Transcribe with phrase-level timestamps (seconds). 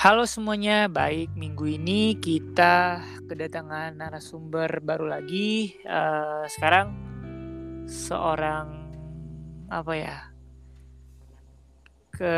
[0.00, 1.36] Halo semuanya, baik.
[1.36, 5.76] Minggu ini kita kedatangan narasumber baru lagi.
[5.84, 6.96] Uh, sekarang
[7.84, 8.88] seorang
[9.68, 10.16] apa ya
[12.16, 12.32] ke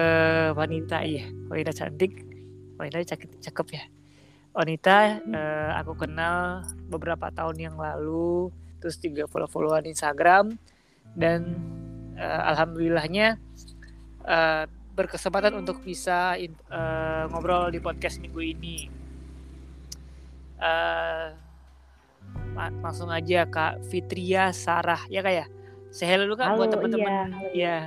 [0.59, 2.27] wanita iya wanita cantik.
[2.83, 3.85] Wanita cakep cakep ya.
[4.59, 8.51] Wanita uh, aku kenal beberapa tahun yang lalu
[8.83, 10.59] terus juga follow followan Instagram.
[11.15, 11.63] Dan
[12.19, 13.39] uh, alhamdulillahnya
[14.27, 16.37] uh, berkesempatan untuk bisa
[16.69, 18.77] uh, ngobrol di podcast minggu ini.
[20.63, 21.35] Uh,
[22.85, 25.47] langsung aja Kak Fitria Sarah ya kak ya.
[25.93, 27.37] Saya dulu kak buat teman-teman.
[27.53, 27.53] Iya.
[27.53, 27.79] ya.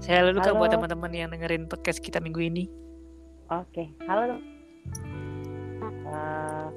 [0.00, 2.64] Saya dulu kak buat teman-teman yang dengerin podcast kita minggu ini.
[3.52, 4.40] Oke, halo.
[6.08, 6.68] Uh,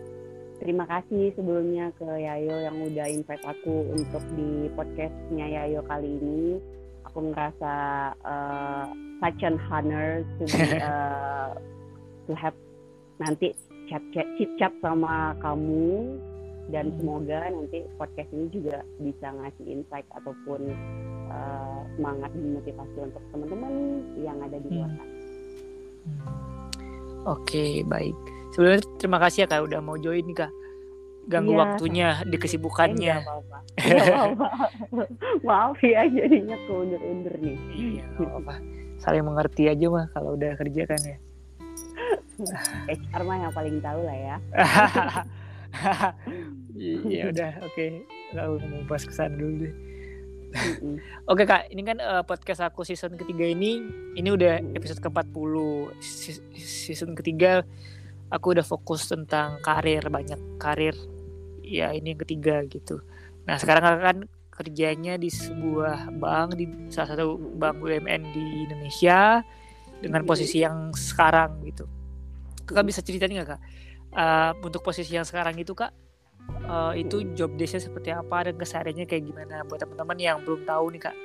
[0.59, 6.59] terima kasih sebelumnya ke Yayo yang udah invite aku untuk di podcastnya Yayo kali ini.
[7.15, 7.73] Aku ngerasa
[8.27, 8.91] uh,
[9.23, 11.55] such an honor to be, uh,
[12.27, 12.51] to have
[13.23, 13.55] nanti
[13.87, 16.19] chat chat chit chat sama kamu
[16.75, 16.99] dan hmm.
[16.99, 20.75] semoga nanti podcast ini juga bisa ngasih insight ataupun
[21.31, 23.73] uh, semangat dan motivasi untuk teman-teman
[24.19, 24.99] yang ada di luar hmm.
[24.99, 25.13] sana.
[26.03, 26.19] Hmm.
[27.31, 28.17] Oke, okay, baik.
[28.51, 30.51] Sebelumnya terima kasih ya Kak udah mau join nih Kak.
[31.25, 31.59] Ganggu ya.
[31.65, 33.15] waktunya di kesibukannya.
[33.81, 34.69] Eh, apa-apa.
[35.47, 37.57] Maaf ya jadinya keundur-undur nih.
[37.73, 38.55] Iya, apa-apa
[39.05, 41.17] saling mengerti aja mah kalau udah kerja kan ya
[43.13, 44.37] HR mah yang paling tahu lah ya
[47.13, 47.89] ya udah oke okay.
[48.33, 49.75] nggak mau bahas kesan dulu deh
[51.27, 53.83] Oke okay, kak, ini kan uh, podcast aku season ketiga ini,
[54.15, 55.51] ini udah episode ke-40
[56.55, 57.67] Season ketiga
[58.31, 60.95] aku udah fokus tentang karir, banyak karir
[61.65, 63.01] Ya ini yang ketiga gitu
[63.45, 64.17] Nah sekarang kan
[64.55, 69.43] kerjanya di sebuah bank di salah satu bank BUMN di Indonesia
[69.99, 71.85] dengan posisi yang sekarang gitu.
[72.65, 73.61] Kakak bisa ceritain nggak kak?
[74.15, 75.91] Uh, untuk posisi yang sekarang itu kak,
[76.71, 80.87] uh, itu job desknya seperti apa dan kesehariannya kayak gimana buat teman-teman yang belum tahu
[80.95, 81.15] nih kak?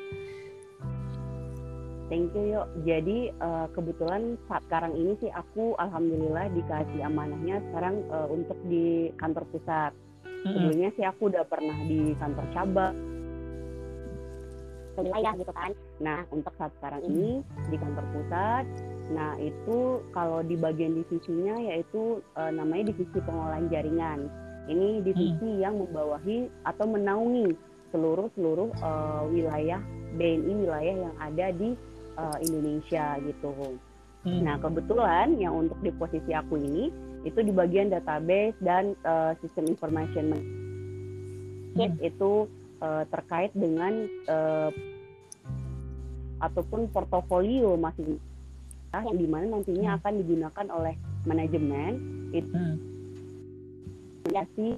[2.10, 2.66] Thank you yuk.
[2.82, 9.14] Jadi uh, kebetulan saat sekarang ini sih aku alhamdulillah dikasih amanahnya sekarang uh, untuk di
[9.14, 9.94] kantor pusat.
[10.40, 12.96] Sebelumnya sih aku udah pernah di kantor cabang,
[15.02, 15.72] wilayah gitu kan.
[16.00, 18.64] Nah untuk saat sekarang ini di kantor pusat,
[19.12, 24.28] nah itu kalau di bagian divisinya yaitu e, namanya divisi pengolahan jaringan.
[24.70, 25.62] Ini divisi hmm.
[25.62, 27.56] yang membawahi atau menaungi
[27.90, 28.90] seluruh seluruh e,
[29.32, 29.80] wilayah
[30.14, 31.74] BNI wilayah yang ada di
[32.16, 33.76] e, Indonesia gitu.
[34.20, 34.40] Hmm.
[34.44, 39.68] Nah kebetulan yang untuk di posisi aku ini itu di bagian database dan uh, sistem
[39.68, 40.32] information
[41.76, 42.00] hmm.
[42.00, 42.48] itu
[42.80, 44.72] uh, terkait dengan uh,
[46.40, 48.16] ataupun portofolio masing
[48.90, 49.98] yang di mana nantinya hmm.
[50.02, 50.94] akan digunakan oleh
[51.28, 51.92] manajemen
[52.32, 52.76] itu hmm.
[54.32, 54.74] ya sih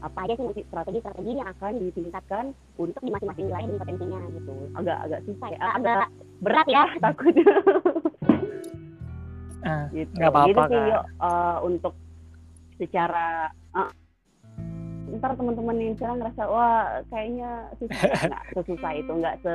[0.00, 2.44] apa aja sih strategi-strategi yang akan ditingkatkan
[2.80, 6.04] untuk di masing-masing wilayah dan potensinya gitu agak agak susah ya agak
[6.40, 7.44] berat ya takutnya
[9.64, 11.94] uh, gitu apa-apa gitu sih yuk, uh, untuk
[12.80, 13.90] secara uh,
[15.10, 17.98] ntar teman-teman yang sekarang ngerasa wah kayaknya susah
[18.30, 19.54] nggak sesusah itu nggak se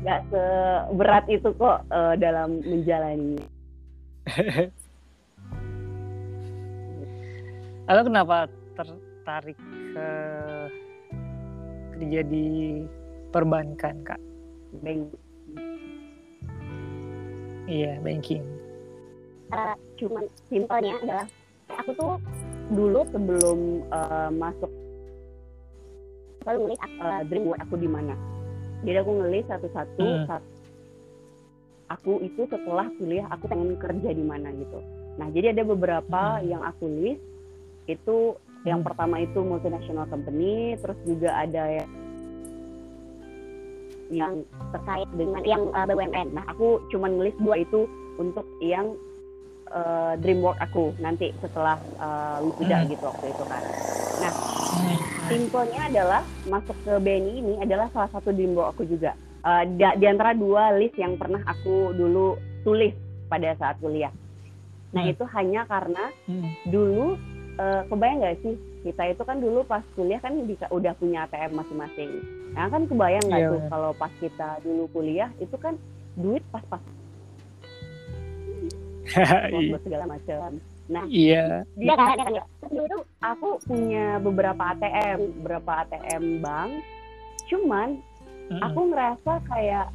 [0.00, 3.36] nggak seberat itu kok uh, dalam menjalani.
[7.88, 8.44] Lalu kenapa
[8.76, 9.56] tertarik
[9.96, 10.08] ke
[11.96, 12.84] kerja di
[13.32, 14.20] perbankan kak?
[14.84, 15.08] Bank.
[17.68, 18.44] Iya banking.
[19.48, 21.26] Uh, cuman simpelnya adalah
[21.72, 22.14] aku tuh
[22.68, 24.68] dulu sebelum uh, masuk
[26.44, 28.14] selalu ngelis uh, dream buat aku di mana
[28.84, 30.40] jadi aku ngelis satu-satu hmm.
[31.92, 34.78] aku itu setelah kuliah aku pengen kerja di mana gitu
[35.16, 36.44] nah jadi ada beberapa hmm.
[36.44, 37.24] yang aku list
[37.88, 38.36] itu
[38.68, 38.88] yang hmm.
[38.92, 41.90] pertama itu multinational company terus juga ada yang
[44.08, 44.34] yang
[44.72, 47.84] terkait dengan yang uh, eh, BUMN nah aku cuma nulis dua itu
[48.16, 48.96] untuk yang
[49.72, 52.88] uh, dream work aku nanti setelah uh, wisuda hmm.
[52.92, 53.62] gitu waktu itu kan.
[54.18, 54.98] Nah, hmm.
[55.30, 59.14] simpelnya adalah masuk ke BNI ini adalah salah satu dream work aku juga.
[59.46, 62.36] Uh, di antara dua list yang pernah aku dulu
[62.66, 62.92] tulis
[63.30, 64.10] pada saat kuliah.
[64.92, 65.12] Nah hmm.
[65.14, 66.50] itu hanya karena hmm.
[66.68, 67.16] dulu
[67.60, 71.60] uh, kebayang nggak sih kita itu kan dulu pas kuliah kan bisa udah punya ATM
[71.60, 72.10] masing-masing.
[72.56, 73.52] Nah kan kebayang nggak yeah.
[73.52, 75.76] tuh kalau pas kita dulu kuliah itu kan
[76.18, 76.82] duit pas-pas
[79.84, 80.60] segala macam.
[80.88, 81.68] Nah, iya.
[81.76, 82.16] Dia kan,
[82.72, 86.80] dulu aku punya beberapa ATM, beberapa ATM bank.
[87.52, 88.60] Cuman mm -hmm.
[88.64, 89.92] aku ngerasa kayak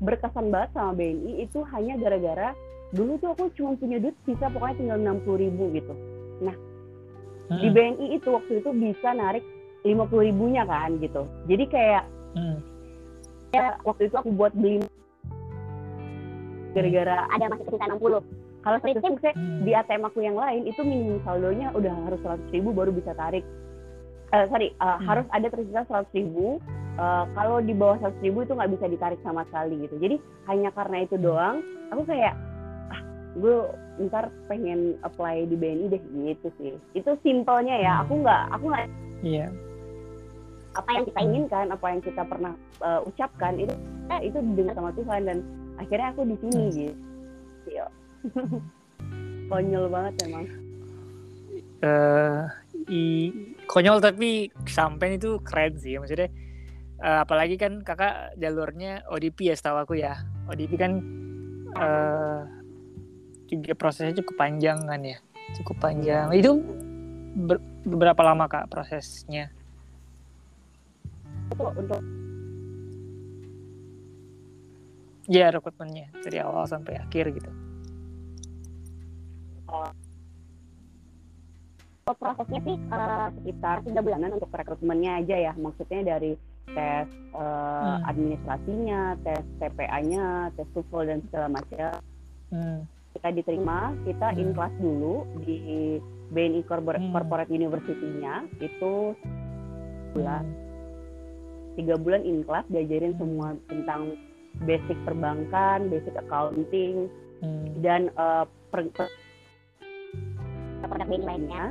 [0.00, 2.56] berkesan banget sama BNI itu hanya gara-gara
[2.90, 5.94] dulu tuh aku cuma punya duit sisa pokoknya tinggal enam puluh ribu gitu
[6.42, 6.56] nah
[7.60, 7.74] di Hmm.
[7.74, 9.44] BNI itu waktu itu bisa narik
[9.82, 12.58] lima puluh ribunya kan gitu jadi kayak Hmm.
[13.54, 14.82] ya, waktu itu aku buat beli
[16.70, 18.22] gara-gara ada masih tersisa 60
[18.60, 19.62] kalau sih maksudnya Hmm.
[19.64, 23.44] di ATM aku yang lain itu minimum saldonya udah harus 100 ribu baru bisa tarik
[24.30, 25.06] Eh sorry eh, Hmm.
[25.06, 26.60] harus ada tersisa 100 ribu
[26.90, 30.68] Eh, kalau di bawah 100 ribu itu nggak bisa ditarik sama sekali gitu jadi hanya
[30.74, 32.34] karena itu doang aku kayak
[32.90, 33.00] ah
[33.38, 33.56] gue
[34.04, 38.86] ntar pengen apply di BNI deh gitu sih itu simpelnya ya aku nggak aku nggak
[39.22, 39.46] Iya.
[40.70, 43.72] apa yang kita inginkan, apa yang kita pernah uh, ucapkan itu
[44.10, 45.38] eh, itu didengar sama Tuhan dan
[45.78, 46.74] akhirnya aku di sini Hmm.
[46.74, 47.84] gitu.
[48.22, 48.60] Yo.
[49.50, 50.46] Konyol banget emang.
[51.80, 52.44] eh
[52.92, 53.32] i
[53.64, 56.28] konyol tapi sampai itu keren sih maksudnya
[57.00, 61.00] eh, apalagi kan kakak jalurnya ODP ya setahu aku ya ODP kan
[61.72, 62.40] eh
[63.48, 65.16] juga prosesnya cukup panjang kan ya
[65.56, 66.60] cukup panjang itu
[67.48, 69.48] ber- beberapa lama kak prosesnya
[71.56, 72.04] untuk
[75.26, 77.48] ya rekrutmennya dari awal sampai akhir gitu
[82.10, 85.52] prosesnya sih uh, sekitar tiga bulanan untuk rekrutmennya aja ya.
[85.54, 86.34] Maksudnya dari
[86.70, 88.10] tes uh, Hmm.
[88.14, 91.92] administrasinya, tes TPA-nya, tes TOEFL dan segala macam.
[92.50, 92.78] hmm.
[93.10, 94.56] Kita diterima, kita in Hmm.
[94.58, 95.98] class dulu di
[96.30, 97.10] BNI Corpor- Hmm.
[97.10, 99.14] Corporate University-nya itu
[100.14, 100.58] bulan Hmm.
[101.74, 104.14] tiga bulan in class diajarin semua tentang
[104.66, 107.10] basic perbankan, basic accounting
[107.42, 107.66] Hmm.
[107.82, 109.10] dan uh, per, per-
[110.90, 111.64] produk BNI lainnya.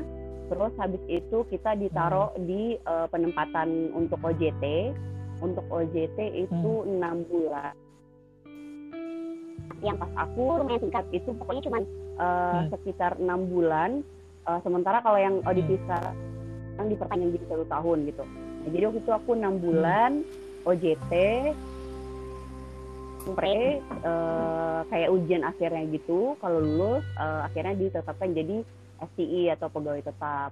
[0.50, 4.96] Terus habis itu kita ditaruh di uh, penempatan untuk OJT.
[5.44, 6.18] Untuk OJT
[6.48, 7.76] itu enam bulan.
[9.80, 11.86] Yang pas aku lumayan singkat itu pokoknya cuma uh,
[12.20, 12.68] Hmm.
[12.74, 14.02] sekitar enam bulan.
[14.48, 18.24] Uh, sementara kalau yang ODP sekarang diperpanjang jadi satu tahun gitu.
[18.26, 20.12] Nah, jadi waktu itu aku enam bulan
[20.64, 21.12] OJT
[23.36, 28.64] pre eh, kayak ujian akhirnya gitu kalau lulus eh, akhirnya ditetapkan jadi
[29.14, 30.52] STI atau pegawai tetap.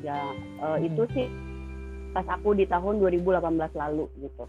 [0.00, 0.86] Ya eh, Hmm.
[0.86, 1.26] itu sih
[2.10, 4.44] pas aku di tahun 2018 lalu gitu.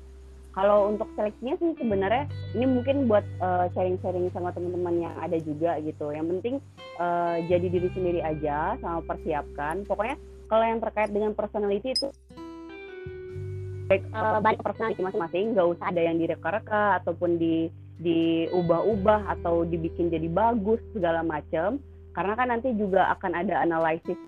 [0.51, 2.27] Kalau untuk seleksinya sih sebenarnya
[2.57, 6.11] ini mungkin buat eh, sharing-sharing sama teman-teman yang ada juga gitu.
[6.11, 6.55] Yang penting
[6.99, 9.83] eh, jadi diri sendiri aja sama persiapkan.
[9.87, 10.15] Pokoknya
[10.51, 12.09] kalau yang terkait dengan personality itu
[13.91, 14.07] baik
[14.39, 17.67] balik ke personality masing-masing nggak usah ada yang direka-reka ataupun di
[17.99, 21.77] diubah-ubah atau dibikin jadi bagus segala macam
[22.11, 24.19] karena kan nanti juga akan ada analisis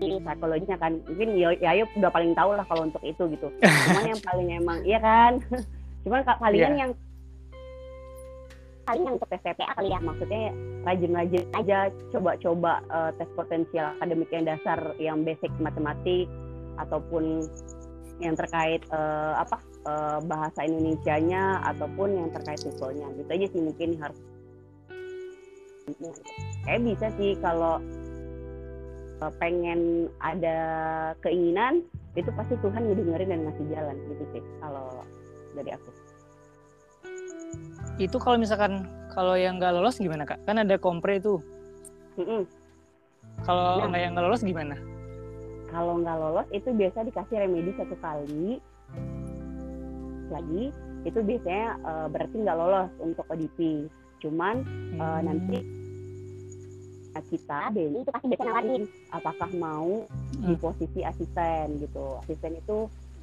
[0.00, 1.00] psikologinya kan.
[1.08, 3.48] Mungkin ya ya udah paling tahu lah kalau untuk itu gitu.
[3.62, 5.32] Cuman yang paling emang iya kan?
[6.04, 6.80] Cuman ka- palingan Iya.
[6.84, 6.92] yang
[8.84, 10.52] paling yang untuk tes TPA kali ya maksudnya
[10.84, 11.78] rajin-rajin aja
[12.12, 16.28] coba-coba eh, tes potensial akademik yang dasar yang basic matematik
[16.76, 17.48] ataupun
[18.20, 19.56] yang terkait eh, apa
[19.88, 24.20] eh, bahasa Indonesianya ataupun yang terkait siswanya gitu aja sih mungkin harus
[26.64, 27.78] kayak bisa sih kalau
[29.20, 30.56] eh, pengen ada
[31.20, 31.82] keinginan
[32.14, 34.86] itu pasti Tuhan ngedengerin dan ngasih jalan gitu sih kalau
[35.52, 35.90] dari aku.
[37.96, 40.42] Itu kalau misalkan kalau yang nggak lolos gimana kak?
[40.42, 41.38] Kan ada kompre tuh
[42.14, 42.42] Mm-mm.
[43.42, 43.90] kalau Nah.
[43.90, 44.74] nggak yang nggak lolos gimana?
[45.68, 48.62] Kalau nggak lolos itu biasa dikasih remedi satu kali.
[50.30, 50.70] Lagi
[51.04, 53.90] itu biasanya eh, berarti nggak lolos untuk ODP
[54.22, 54.62] cuman
[54.96, 55.26] eh, Hmm.
[55.26, 55.58] nanti
[57.22, 58.82] kita BNI itu pasti biasanya nawarin.
[59.10, 59.90] Apakah mau
[60.34, 60.62] di Hmm.
[60.62, 62.18] posisi asisten gitu.
[62.26, 62.78] Asisten itu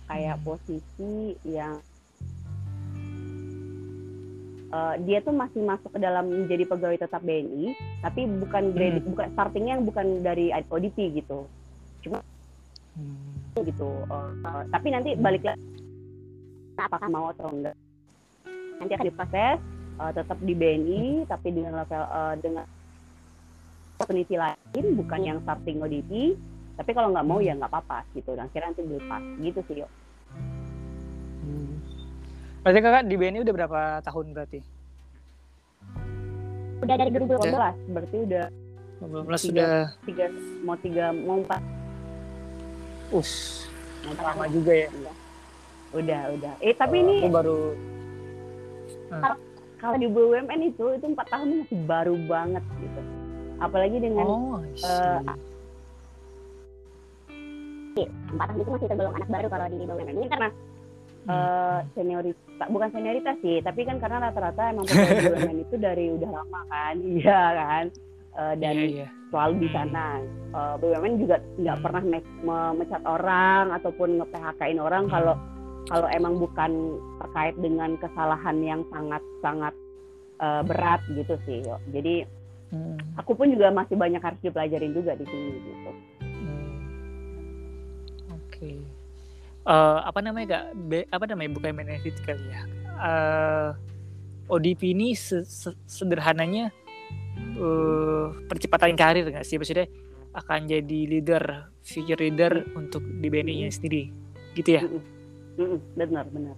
[0.08, 0.46] kayak Hmm.
[0.46, 1.80] posisi yang
[4.72, 9.28] eh, dia tuh masih masuk ke dalam menjadi pegawai tetap BNI tapi bukan grade bukan
[9.36, 11.44] startingnya yang bukan dari ODP gitu.
[12.02, 13.64] Hmm.
[13.68, 15.60] gitu eh, tapi nanti balik lagi.
[16.80, 17.76] Apakah mau atau enggak?
[18.80, 19.60] Nanti akan diproses
[20.00, 22.66] eh, tetap di BNI tapi dengan level eh, dengan
[24.06, 26.36] peneliti lain bukan yang starting ODP
[26.80, 28.34] tapi kalau nggak mau ya nggak apa-apa gitu.
[28.34, 29.92] Dan akhirnya nanti dilepas gitu sih yuk
[31.42, 31.74] Hmm.
[32.62, 34.60] Berarti kakak di BNI udah berapa tahun berarti?
[36.82, 38.46] udah dari 2018 berarti udah
[39.02, 39.38] 15 Tiga.
[39.38, 39.74] sudah
[40.06, 40.26] tiga
[40.66, 41.62] mau tiga mau empat.
[43.14, 43.66] Us
[44.18, 44.90] lama juga ya.
[45.94, 46.54] udah udah.
[46.62, 47.60] Eh tapi Kalau ini aku baru
[49.82, 53.02] kalau di BUMN itu itu empat tahun masih baru banget gitu
[53.62, 54.90] apalagi dengan oh see.
[58.02, 60.50] eh, empat tahun itu masih tergolong anak baru kalau di BUMN ini karena
[61.30, 66.30] uh, senioritas bukan senioritas sih tapi kan karena rata-rata emang pegawai BUMN itu dari udah
[66.32, 67.86] lama kan iya kan
[68.40, 69.10] uh, dan yeah, yeah.
[69.30, 70.06] selalu di sana
[70.56, 71.86] uh, BUMN juga nggak hmm.
[71.86, 72.04] pernah
[72.42, 75.14] memecat orang ataupun nge PHK-in orang hmm.
[75.14, 75.36] kalau
[75.90, 76.72] kalau emang bukan
[77.20, 79.74] terkait dengan kesalahan yang sangat sangat
[80.40, 81.60] uh, berat gitu sih
[81.92, 82.24] jadi
[82.72, 83.20] hmm.
[83.20, 85.92] aku pun juga masih banyak harus dipelajarin juga di sini gitu.
[86.20, 86.72] Hmm.
[88.32, 88.50] oke.
[88.50, 88.80] Okay
[89.66, 90.66] uh, apa namanya kak?
[90.88, 91.52] Be, apa namanya?
[91.58, 92.62] Bukan benefit kali ya.
[93.02, 93.70] Uh, eh,
[94.52, 96.70] ODP ini se -se sederhananya
[97.58, 99.58] uh, percepatan karir nggak sih?
[99.58, 99.88] Maksudnya
[100.32, 101.44] akan jadi leader
[101.84, 104.12] future leader untuk di BNI nya sendiri.
[104.56, 104.82] Gitu ya?
[105.98, 106.56] Benar benar.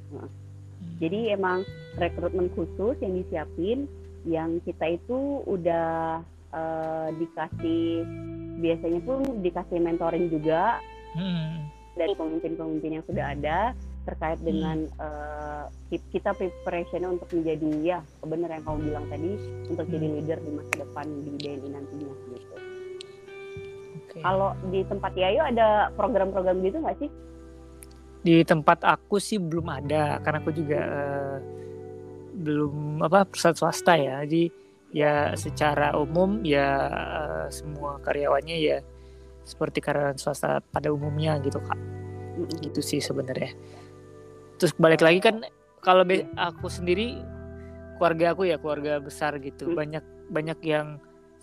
[0.83, 0.99] Hmm.
[0.99, 1.63] jadi emang
[1.95, 3.87] rekrutmen khusus yang disiapin
[4.23, 6.23] yang kita itu udah
[6.55, 8.07] uh, dikasih
[8.59, 10.79] biasanya pun dikasih mentoring juga
[11.17, 13.57] hmm dari pemimpin-pemimpin yang sudah ada
[14.03, 14.47] terkait hmm.
[14.49, 19.31] dengan uh, kita preparation untuk menjadi ya benar yang kamu bilang tadi
[19.69, 20.15] untuk jadi hmm.
[20.19, 22.55] leader di masa depan di BNI nantinya gitu.
[24.03, 24.21] Okay.
[24.21, 27.09] Kalau di tempat Yayo ada program-program gitu nggak sih?
[28.23, 31.37] Di tempat aku sih belum ada karena aku juga uh,
[32.33, 34.21] belum apa perusahaan swasta ya.
[34.25, 34.49] Jadi
[34.93, 38.77] ya secara umum ya uh, semua karyawannya ya
[39.43, 41.79] seperti karyawan swasta pada umumnya gitu kak.
[42.61, 43.53] Gitu sih sebenarnya.
[44.57, 45.45] Terus balik lagi kan
[45.83, 46.25] kalau iya.
[46.37, 47.19] aku sendiri
[47.97, 49.71] keluarga aku ya keluarga besar gitu.
[49.71, 49.75] Mm.
[49.77, 50.97] banyak banyak yang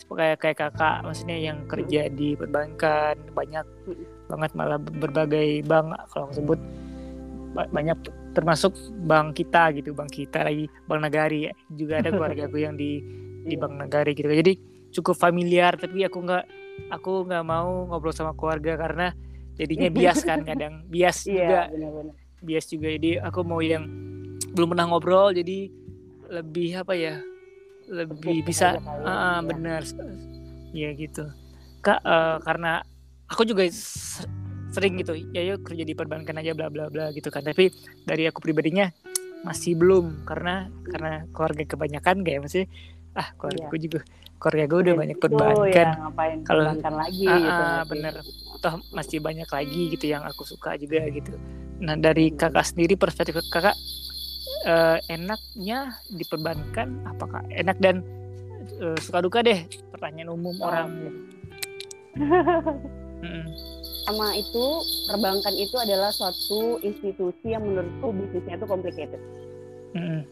[0.09, 3.66] kayak kayak kakak maksudnya yang kerja di perbankan banyak
[4.32, 6.61] banget malah berbagai bank kalau aku sebut
[7.52, 7.99] banyak
[8.30, 8.72] termasuk
[9.06, 13.02] bank kita gitu bank kita lagi bank nagari juga ada keluarga aku yang di
[13.44, 13.60] di iya.
[13.60, 14.30] bank nagari gitu.
[14.30, 14.52] Jadi
[14.90, 16.44] cukup familiar tapi aku nggak
[16.92, 19.12] aku nggak mau ngobrol sama keluarga karena
[19.58, 20.84] jadinya bias kan kadang.
[20.87, 21.60] Bias iya, juga.
[21.75, 22.14] bener-bener.
[22.40, 22.88] bias juga.
[22.94, 23.84] Jadi aku mau yang
[24.54, 25.70] belum pernah ngobrol jadi
[26.30, 27.18] lebih apa ya
[27.90, 29.82] lebih bisa ah uh, benar.
[30.70, 31.26] Ya gitu.
[31.82, 32.84] Kak uh, karena
[33.26, 33.66] aku juga
[34.71, 37.75] sering gitu ya yuk kerja di perbankan aja bla bla bla gitu kan tapi
[38.07, 38.91] dari aku pribadinya
[39.43, 42.65] masih belum karena karena keluarga kebanyakan kayak masih
[43.17, 43.79] ah keluarga iya.
[43.83, 44.00] juga
[44.41, 45.93] keluarga gue udah banyak perbankan ya,
[46.47, 46.62] kalau
[46.97, 48.15] lagi ah, gitu ah, bener
[48.61, 51.35] toh masih banyak lagi gitu yang aku suka juga gitu
[51.81, 52.37] nah dari hmm.
[52.37, 53.77] kakak sendiri perspektif kakak
[54.69, 58.05] uh, enaknya diperbankan apakah enak dan
[58.85, 60.69] uh, suka duka deh pertanyaan umum oh.
[60.69, 60.89] orang
[63.25, 63.45] hmm.
[64.11, 64.67] Sama itu
[65.07, 69.23] perbankan itu adalah suatu institusi yang menurutku bisnisnya itu complicated.
[69.95, 70.26] Hmm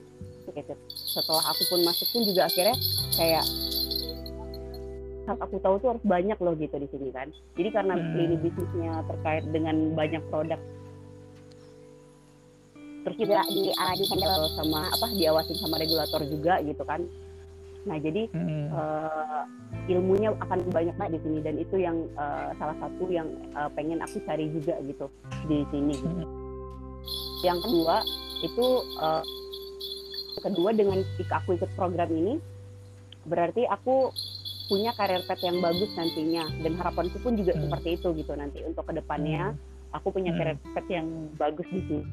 [0.48, 0.78] complicated.
[0.96, 2.76] Setelah aku pun masuk pun juga akhirnya
[3.12, 3.44] kayak
[5.28, 7.28] saat aku tahu tuh harus banyak loh gitu di sini kan.
[7.60, 8.16] Jadi karena hmm.
[8.16, 10.60] lini bisnisnya terkait dengan banyak produk
[13.06, 17.00] terus juga di di handle sama apa diawasin sama regulator juga gitu kan
[17.88, 18.68] nah jadi hmm.
[18.68, 19.42] uh,
[19.88, 24.04] ilmunya akan banyak banget di sini dan itu yang uh, salah satu yang uh, pengen
[24.04, 25.08] aku cari juga gitu
[25.48, 26.06] di sini gitu.
[26.06, 26.28] hmm.
[27.42, 28.04] yang kedua
[28.44, 28.66] itu
[29.00, 29.24] uh,
[30.38, 31.02] kedua dengan
[31.32, 32.38] aku ikut program ini
[33.26, 34.14] berarti aku
[34.68, 37.62] punya karir path yang bagus nantinya dan harapanku pun juga hmm.
[37.66, 39.96] seperti itu gitu nanti untuk ke depannya hmm.
[39.96, 40.38] aku punya hmm.
[40.38, 41.08] karir path yang
[41.40, 42.04] bagus di sini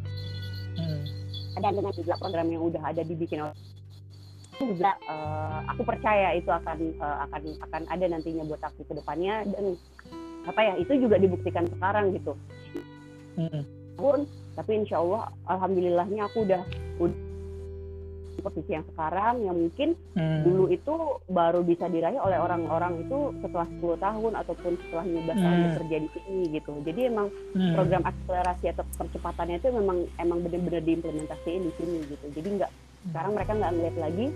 [0.80, 1.02] hmm.
[1.60, 3.44] dan dengan juga program yang udah ada dibikin
[4.60, 9.44] juga uh, aku percaya itu akan uh, akan akan ada nantinya buat aku ke depannya
[9.52, 9.76] dan
[10.46, 12.34] apa ya itu juga dibuktikan sekarang gitu
[13.36, 13.64] hmm.
[13.98, 14.24] pun
[14.56, 16.62] tapi insya Allah alhamdulillahnya aku udah,
[17.02, 17.18] udah
[18.46, 20.46] posisi yang sekarang yang mungkin hmm.
[20.46, 20.94] dulu itu
[21.34, 25.42] baru bisa diraih oleh orang-orang itu setelah 10 tahun ataupun setelah 15 hmm.
[25.42, 26.74] tahun bekerja di sini gitu.
[26.86, 27.74] Jadi emang hmm.
[27.74, 32.26] program akselerasi atau percepatannya itu memang emang benar-benar diimplementasikan di sini gitu.
[32.38, 32.72] Jadi nggak.
[33.10, 34.28] Sekarang mereka nggak ngeliat lagi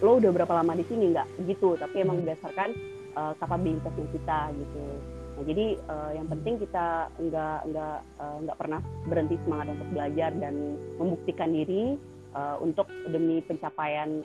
[0.00, 2.24] lo udah berapa lama di sini nggak gitu, tapi emang hmm.
[2.24, 2.72] berdasarkan
[3.12, 4.84] uh, kapabilitasnya kita gitu.
[5.32, 10.30] Nah, jadi uh, yang penting kita nggak nggak uh, nggak pernah berhenti semangat untuk belajar
[10.40, 10.54] dan
[10.96, 12.00] membuktikan diri
[12.32, 14.24] uh, untuk demi pencapaian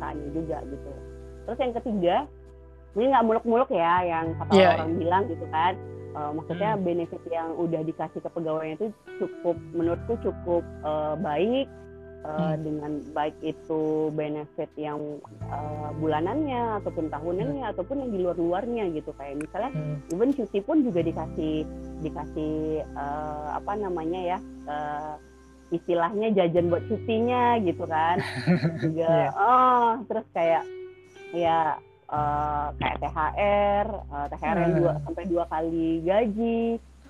[0.00, 0.92] uh, juga gitu.
[1.48, 2.16] Terus yang ketiga,
[2.92, 4.76] ini nggak muluk-muluk ya yang kata yeah.
[4.76, 5.72] orang bilang gitu kan.
[6.16, 6.80] Uh, maksudnya hmm.
[6.80, 8.88] benefit yang udah dikasih ke pegawainya itu
[9.20, 11.68] cukup menurutku cukup uh, baik
[12.24, 12.58] uh, hmm.
[12.64, 15.20] dengan baik itu benefit yang
[15.52, 17.72] uh, bulanannya ataupun tahunannya hmm.
[17.76, 20.12] ataupun yang di luar-luarnya gitu kayak misalnya hmm.
[20.16, 21.68] even cuti pun juga dikasih
[22.00, 22.54] dikasih
[22.96, 25.14] uh, apa namanya ya uh,
[25.74, 28.22] istilahnya jajan buat cutinya gitu kan
[28.82, 29.30] juga yeah.
[29.34, 30.62] oh terus kayak
[31.34, 31.76] ya
[32.10, 35.02] uh, kayak THR uh, eh, THR yang dua hmm.
[35.06, 36.62] sampai dua kali gaji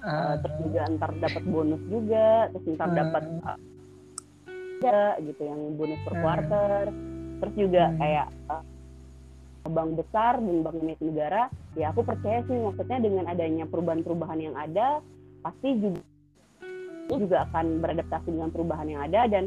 [0.05, 6.15] uh, terus juga ntar dapat bonus juga terus ntar dapat uh, gitu yang bonus per
[6.21, 6.83] quarter.
[7.37, 8.65] Terus juga kayak uh,
[9.67, 14.57] bank besar dan bank milik negara ya aku percaya sih maksudnya dengan adanya perubahan-perubahan yang
[14.57, 15.03] ada
[15.43, 16.01] pasti juga
[17.07, 19.21] juga akan beradaptasi dengan perubahan yang ada.
[19.31, 19.45] Dan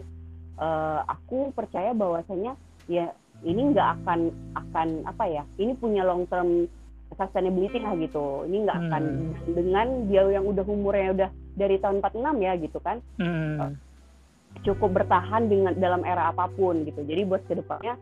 [0.60, 2.56] uh, aku percaya bahwasanya
[2.88, 3.12] ya
[3.44, 4.20] ini nggak akan
[4.56, 6.68] akan apa ya ini punya long term
[7.16, 9.54] sustainability lah gitu ini nggak akan hmm.
[9.56, 13.76] dengan dia yang udah umurnya udah dari tahun 46 ya gitu kan hmm.
[14.68, 17.96] cukup bertahan dengan dalam era apa pun gitu jadi buat ke depannya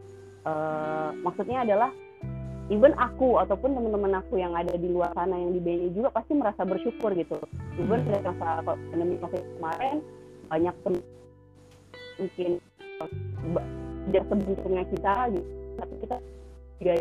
[0.43, 1.89] uh, maksudnya adalah
[2.67, 6.35] even aku ataupun teman-teman aku yang ada di luar sana yang di BNI juga pasti
[6.35, 7.39] merasa bersyukur gitu
[7.79, 8.09] even hmm.
[8.11, 9.97] dari masa pandemi covid kemarin
[10.47, 10.75] banyak
[12.17, 12.51] mungkin
[14.07, 15.49] tidak sebentuknya kita gitu.
[15.77, 16.17] Tapi kita
[16.79, 16.93] juga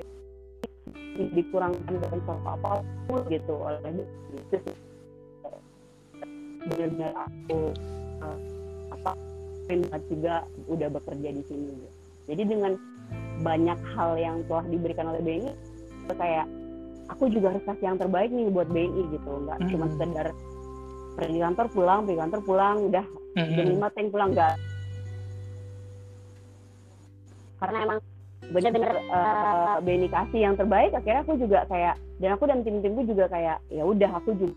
[1.17, 2.71] dikurangkan dengan apa apa
[3.09, 3.55] pun gitu.
[3.57, 3.81] Oleh
[4.37, 4.59] itu
[6.67, 7.59] benar-benar aku
[8.23, 8.39] uh,
[8.91, 9.13] apa
[10.11, 11.75] juga udah bekerja di sini
[12.27, 12.75] jadi dengan
[13.43, 15.51] banyak hal yang telah diberikan oleh BNI
[16.11, 16.47] kayak
[17.07, 19.31] aku juga harus kasih yang terbaik nih buat BNI gitu.
[19.47, 19.73] Nggak mm -hmm.
[19.75, 20.27] cuma sekedar
[21.17, 23.07] pergi kantor pulang pergi kantor pulang udah.
[23.07, 23.55] Mm -hmm.
[23.55, 24.55] jam lima pulang nggak
[27.61, 27.99] karena emang
[28.53, 33.27] bener-bener uh, Benny kasih yang terbaik akhirnya aku juga kayak dan aku dan tim-timku juga
[33.27, 34.57] kayak ya udah aku juga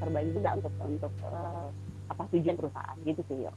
[0.00, 1.68] terbaik juga untuk untuk uh,
[2.10, 3.52] apa tujuan perusahaan gitu sih yo.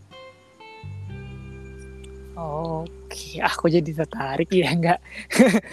[2.34, 5.00] Oke, aku jadi tertarik ya enggak.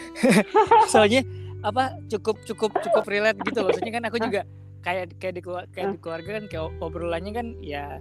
[0.93, 1.25] Soalnya
[1.61, 4.49] apa cukup cukup cukup relate gitu maksudnya kan aku juga
[4.81, 8.01] kayak kayak di keluarga kayak di keluarga kan kayak obrolannya kan ya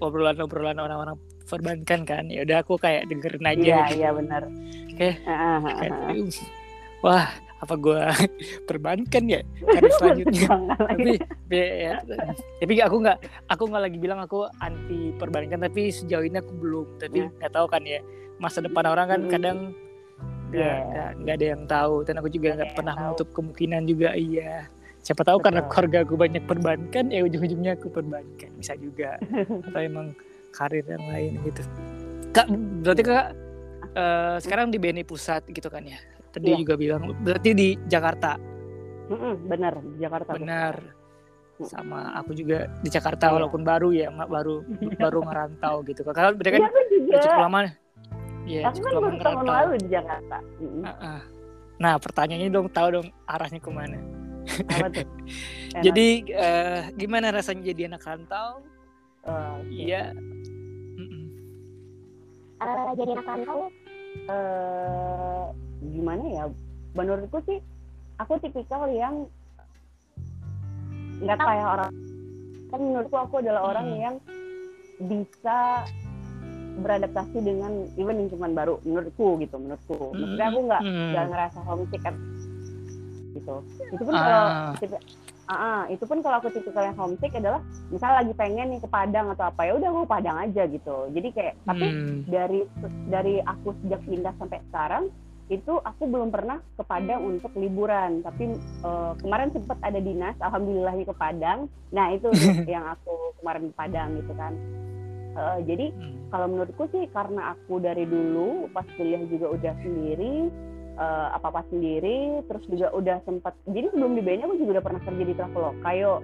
[0.00, 2.24] obrolan obrolan orang-orang perbankan kan.
[2.28, 3.96] Ya udah aku kayak dengerin aja iya gitu.
[4.02, 4.42] iya benar.
[4.92, 5.92] Oke kayak,
[7.00, 8.00] wah apa gue
[8.68, 9.40] perbankan ya?
[9.62, 10.48] Karena selanjutnya.
[10.76, 11.12] tapi
[11.52, 11.94] ya,
[12.60, 16.86] tapi aku nggak aku nggak lagi bilang aku anti perbankan tapi sejauh ini aku belum.
[17.00, 18.02] Tapi nggak tahu kan ya
[18.36, 19.58] masa depan orang kan kadang
[20.46, 21.12] nggak yeah.
[21.16, 22.04] nggak ada yang tahu.
[22.04, 24.68] Dan aku juga nggak pernah menutup kemungkinan juga iya
[25.06, 25.46] siapa tahu Betul.
[25.46, 28.50] karena keluarga aku banyak perbankan ya ujung-ujungnya aku perbankan.
[28.58, 29.14] Bisa juga.
[29.70, 30.18] Atau emang
[30.50, 31.62] karir yang lain gitu.
[32.34, 32.50] Kak
[32.82, 33.26] berarti kak
[33.94, 35.96] uh, sekarang di BNI pusat gitu kan ya?
[36.34, 36.58] Tadi ya.
[36.58, 38.34] juga bilang berarti di Jakarta?
[39.06, 40.74] Mm benar di Jakarta benar.
[41.62, 43.32] Sama aku juga di Jakarta ya.
[43.38, 44.66] walaupun baru ya baru
[45.04, 46.02] baru ngerantau gitu.
[46.10, 46.62] Kalau berarti kan
[47.06, 47.58] ya, cukup lama
[48.44, 49.46] ya cukup lama ngerantau.
[49.46, 50.36] lalu di Jakarta.
[50.60, 51.20] Uh -uh.
[51.76, 54.25] nah pertanyaannya dong tahu dong arahnya ke mana
[55.86, 58.62] jadi uh, gimana rasanya jadi anak rantau?
[59.26, 60.14] Uh, iya.
[62.56, 63.60] Uh, jadi anak rantau
[64.30, 65.44] uh,
[65.82, 66.44] gimana ya?
[66.96, 67.58] Menurutku sih
[68.16, 69.28] aku tipikal yang
[71.20, 71.92] nggak kayak orang
[72.68, 73.70] kan menurutku aku adalah hmm.
[73.72, 74.16] orang yang
[75.00, 75.84] bisa
[76.76, 81.32] beradaptasi dengan even lingkungan baru menurutku gitu menurutku maksudnya aku nggak nggak hmm.
[81.32, 82.04] ngerasa homesick
[83.36, 83.62] gitu.
[83.92, 84.44] Itu pun kalau
[84.80, 84.96] tipe,
[85.50, 89.30] uh, itu pun kalau aku tipikal yang homesick adalah misal lagi pengen nih ke Padang
[89.34, 90.96] atau apa ya udah aku Padang aja gitu.
[91.14, 91.66] Jadi kayak hmm.
[91.66, 91.86] tapi
[92.26, 92.60] dari
[93.08, 95.04] dari aku sejak pindah sampai sekarang
[95.46, 98.22] itu aku belum pernah ke Padang untuk liburan.
[98.26, 101.70] Tapi uh, kemarin sempat ada dinas alhamdulillahnya ke Padang.
[101.94, 102.28] Nah itu
[102.72, 104.52] yang aku kemarin ke Padang gitu kan.
[105.36, 106.32] Uh, jadi hmm.
[106.32, 110.48] kalau menurutku sih karena aku dari dulu pas kuliah juga udah sendiri
[110.96, 114.84] uh, apa apa sendiri terus juga udah sempat jadi sebelum di BNI aku juga udah
[114.84, 116.20] pernah kerja di Traveloka yuk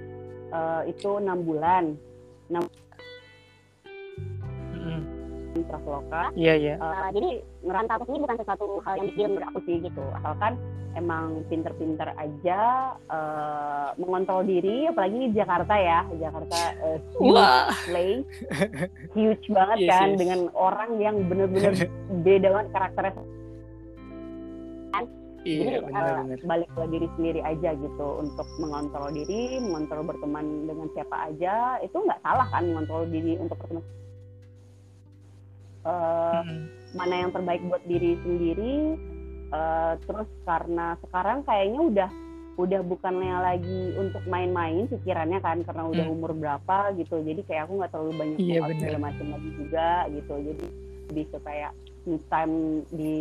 [0.52, 1.84] uh, itu enam bulan
[2.50, 2.64] enam
[5.72, 6.32] Traveloka.
[6.36, 6.74] Iya iya.
[6.80, 7.30] Uh, jadi
[7.64, 10.04] ngerantau ke sini bukan sesuatu hal yang bikin aku sih gitu.
[10.20, 10.52] Asalkan
[10.92, 12.60] emang pinter-pinter aja
[13.08, 17.72] uh, mengontrol diri, apalagi di Jakarta ya, Jakarta uh, huge Wah.
[17.88, 18.28] place,
[19.16, 20.18] huge banget yes, kan yes.
[20.20, 21.88] dengan orang yang bener-bener
[22.26, 23.12] beda banget karakternya
[25.42, 26.38] Iya, Jadi benar, uh, benar.
[26.46, 31.96] balik ke diri sendiri aja gitu untuk mengontrol diri, mengontrol berteman dengan siapa aja itu
[31.98, 33.84] nggak salah kan mengontrol diri untuk berteman.
[35.82, 36.62] Uh, hmm.
[36.94, 38.74] Mana yang terbaik buat diri sendiri.
[39.52, 42.10] Uh, terus karena sekarang kayaknya udah
[42.56, 46.14] udah bukannya lagi untuk main-main pikirannya kan karena udah hmm.
[46.14, 47.18] umur berapa gitu.
[47.18, 50.34] Jadi kayak aku nggak terlalu banyak iya, segala macam lagi juga gitu.
[50.38, 50.66] Jadi
[51.12, 52.54] bisa kayak me time
[52.90, 53.16] di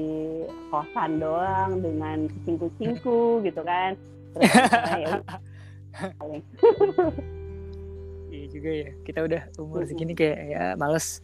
[0.69, 3.93] kosan doang dengan kucing-kucingku gitu kan.
[4.33, 4.51] Terus
[4.97, 5.09] ya
[8.31, 11.19] iya juga ya kita udah umur segini kayak ya males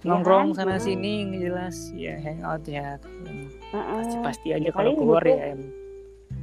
[0.00, 0.64] iya nongkrong kan?
[0.64, 1.92] sana sini jelas.
[1.92, 2.96] Ya hangout ya.
[3.70, 5.62] Pasti pasti aja kalau keluar ya em.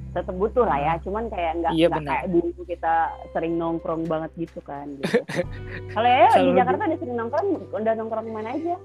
[0.07, 2.95] tetap butuh lah ya cuman kayak nggak Iya, kayak dulu kita
[3.35, 5.13] sering nongkrong banget gitu kan gitu.
[5.93, 8.75] kalau ya di Jakarta udah sering nongkrong udah nongkrong di mana aja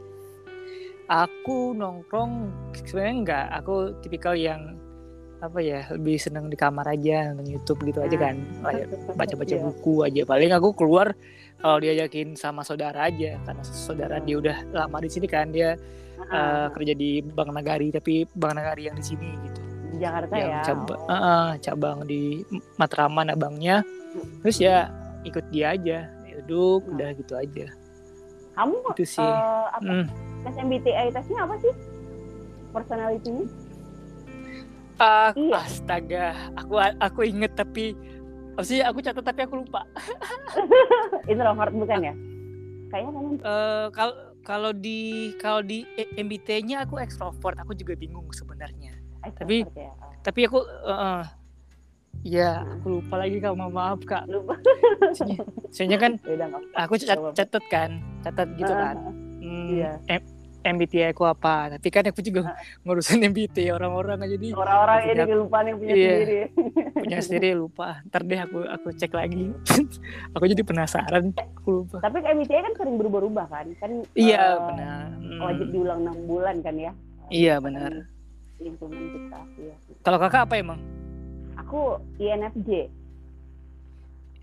[1.05, 3.47] Aku nongkrong sebenarnya enggak.
[3.57, 4.79] Aku tipikal yang
[5.39, 9.65] apa ya lebih seneng di kamar aja nonton YouTube gitu aja kan Kayak baca-baca Iya.
[9.65, 11.19] buku aja paling aku keluar
[11.59, 14.25] kalau diajakin sama saudara aja karena saudara Hmm.
[14.25, 15.75] dia udah lama di sini kan dia
[16.23, 19.61] Ah, kerja di Bank Nagari tapi Bank Nagari yang di sini gitu
[19.91, 21.11] di Jakarta yang ya cabang Oh.
[21.11, 22.23] eh, cabang di
[22.79, 23.83] Matraman abangnya
[24.39, 26.07] terus ya ikut dia aja
[26.39, 26.95] duduk Hmm.
[26.95, 27.67] udah gitu aja
[28.53, 29.21] kamu itu sih.
[29.21, 29.81] eh, apa?
[29.83, 30.07] Hmm.
[30.43, 31.73] tes MBTI tesnya apa sih?
[32.71, 33.45] Personality-nya?
[34.97, 35.57] Ah, Iya.
[35.59, 36.27] astaga.
[36.57, 37.97] Aku aku inget tapi
[38.53, 38.79] apa sih?
[38.81, 39.83] Aku catat tapi aku lupa.
[41.31, 42.15] Introvert bukan ya?
[42.89, 45.01] Kayaknya kamu Eh, kalau kalau di
[45.37, 48.93] kalau di MBT-nya aku ekstrovert aku juga bingung sebenarnya.
[49.25, 51.23] Tapi- extrovert ya Oh, tapi aku eh,
[52.23, 54.25] eh, ya aku lupa lagi kak maaf maaf kak.
[54.27, 54.55] Lupa.
[55.13, 57.91] Soalnya, soalnya kan beda nggak aku cat, catat kan
[58.23, 58.97] catat gitu kan.
[59.43, 59.93] Hmm, Iya.
[60.09, 60.31] M-
[60.63, 61.75] MBTI aku apa?
[61.75, 66.07] Tapi kan aku juga ngurusin MBTI orang-orang aja jadi orang-orang ini kelupaan yang punya Iya.
[66.09, 66.39] sendiri.
[66.95, 67.89] punya sendiri lupa.
[68.07, 69.51] Ntar deh aku aku cek lagi.
[70.39, 71.99] Aku jadi penasaran aku lupa.
[71.99, 73.67] Tapi MBTI kan sering berubah-ubah kan?
[73.77, 75.07] Kan iya eh, benar.
[75.13, 76.93] Hmm, wajib diulang enam bulan kan ya?
[77.29, 77.93] Iya benar.
[78.57, 79.75] Lingkungan kita ya.
[80.01, 80.79] kalau kakak apa emang
[81.73, 82.93] aku INFJ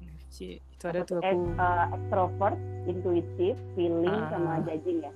[0.02, 2.58] NFC itu ada tuh aku eh, extrovert
[2.89, 4.34] intuitif feeling Ah.
[4.34, 5.13] sama judging ya.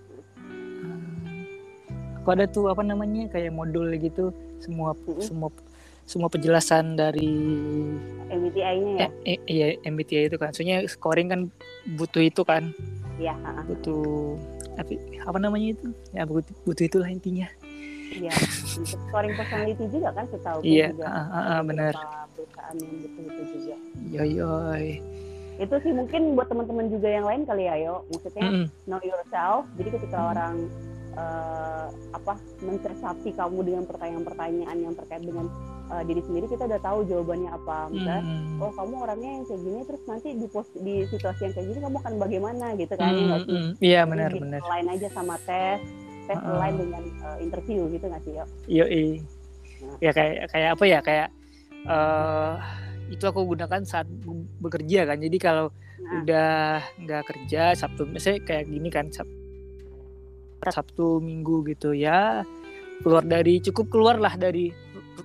[2.21, 4.29] Aku ada tuh apa namanya kayak modul gitu
[4.61, 5.25] semua Mm-mm.
[5.25, 5.49] semua
[6.05, 7.33] semua penjelasan dari
[8.29, 9.09] MBTI-nya ya?
[9.25, 10.53] Eh, eh, iya MBTI itu kan.
[10.53, 11.41] Soalnya scoring kan
[11.97, 12.69] butuh itu kan.
[13.17, 14.37] Iya ah, butuh
[14.77, 15.89] apa, apa namanya itu?
[16.13, 17.49] Ya butuh, butuh itulah intinya
[18.75, 21.05] untuk scoring personality juga kan setahu gue iya juga.
[21.05, 23.75] ah, ah, ah, ada benar beberapa perusahaan yang butuh itu juga.
[24.11, 24.87] Yoi yoi
[25.55, 27.95] itu sih mungkin buat teman-teman juga yang lain kali ya yo.
[28.09, 28.65] Maksudnya Mm-mm.
[28.85, 29.69] know yourself.
[29.75, 30.31] Jadi ketika Hmm.
[30.31, 30.55] orang
[31.13, 35.45] eh, apa mencersapi kamu dengan pertanyaan-pertanyaan yang terkait dengan
[35.85, 37.85] eh, diri sendiri kita udah tahu jawabannya apa.
[37.87, 38.57] Misalnya Mm.
[38.57, 41.79] oh kamu orangnya yang kayak gini terus nanti di pos di situasi yang kayak gini
[41.79, 43.53] kamu akan bagaimana gitu kan ya Mm, nggak sih?
[43.55, 43.71] Mm.
[43.79, 45.79] iya benar di- benar lain aja sama tes
[46.23, 46.59] tes Ah.
[46.59, 49.07] lain dengan eh, interview gitu nggak sih yo Yoi.
[49.99, 51.29] Ya kayak kayak apa ya kayak
[51.83, 52.55] eh
[53.09, 55.17] itu aku gunakan saat be- bekerja kan.
[55.17, 56.19] Jadi kalau Nah.
[56.19, 56.51] udah
[56.97, 59.29] nggak kerja Sabtu misalnya kayak gini kan Sab-
[60.63, 62.47] Sabtu Minggu gitu ya
[62.99, 64.71] keluar dari cukup keluar lah dari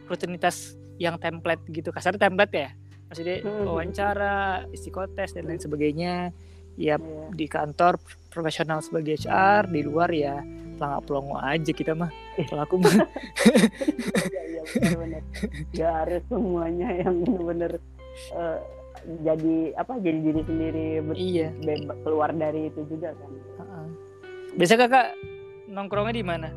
[0.05, 2.69] rutinitas yang template gitu kasar template ya
[3.07, 3.65] maksudnya Hmm.
[3.65, 4.37] wawancara
[4.69, 6.35] psikotes dan lain sebagainya
[6.75, 7.31] ya Iya.
[7.31, 10.43] di kantor profesional sebagai HR di luar ya
[10.79, 12.11] pelangak pelongo aja kita mah
[12.47, 12.95] kalau aku mah
[14.25, 15.23] Iya, iya benar-benar.
[15.73, 17.73] Gak harus semuanya yang benar-benar
[18.33, 18.59] eh,
[19.19, 21.49] jadi apa jadi diri sendiri bet- iya
[22.01, 23.31] keluar dari itu juga kan.
[23.31, 23.85] Heeh.
[24.55, 25.07] Biasa kakak
[25.69, 26.49] nongkrongnya di mana?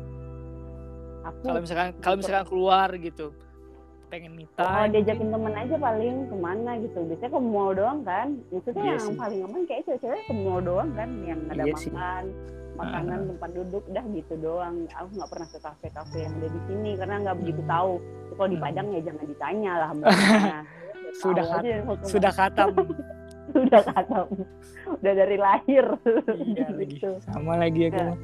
[1.40, 3.30] Kalau misalkan kalau misalkan keluar gitu,
[4.08, 4.92] pengen kalau time.
[4.92, 6.98] diajakin temen aja paling ke mana gitu.
[7.00, 8.28] Biasanya ke mall doang kan.
[8.50, 9.14] Maksudnya Iya yang sih.
[9.14, 11.90] paling aman kayak cewek-cewek ke mall doang kan yang ada Iya sih.
[12.72, 13.26] Makan makanan Ah.
[13.28, 17.14] tempat duduk udah gitu doang aku nggak pernah ke kafe-kafe yang ada di sini karena
[17.20, 17.70] nggak begitu Hmm.
[17.70, 17.92] tahu
[18.32, 18.64] kalau di Hmm.
[18.64, 20.58] Padang ya jangan ditanya lah ke mana.
[21.14, 21.64] Sudah kat-.
[22.02, 22.68] Sudah katam.
[23.52, 24.18] sudah kata
[24.94, 25.84] udah dari lahir
[26.40, 26.96] iya lagi.
[26.96, 27.10] gitu.
[27.22, 27.94] Sama lagi aku.
[27.94, 28.06] Ya.
[28.06, 28.18] mah.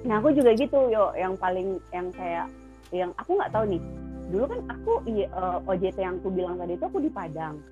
[0.00, 2.46] Nah aku juga gitu yo yang paling yang kayak
[2.90, 3.82] yang aku nggak tahu nih
[4.28, 7.62] dulu kan aku i- eh, OJT yang aku bilang tadi itu aku di Padang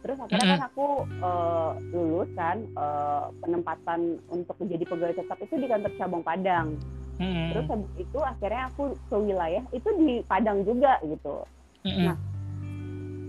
[0.00, 5.66] terus akhirnya kan aku eh, lulus kan eh, penempatan untuk menjadi pegawai tetap itu di
[5.66, 6.68] kantor cabang Padang
[7.16, 7.48] Mm-mm.
[7.48, 11.42] terus habis itu akhirnya aku ke wilayah itu di Padang juga gitu
[11.88, 12.04] Mm-mm.
[12.06, 12.16] nah,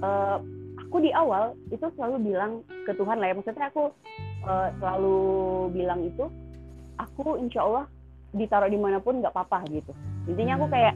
[0.04, 0.38] eh,
[0.78, 2.52] aku di awal itu selalu bilang
[2.86, 3.84] ke Tuhan lah ya maksudnya aku
[4.44, 5.18] eh, selalu
[5.72, 6.26] bilang itu
[6.98, 7.86] aku insya Allah
[8.36, 9.96] ditaruh di mana pun nggak apa-apa gitu
[10.28, 10.76] intinya aku Hmm.
[10.76, 10.96] kayak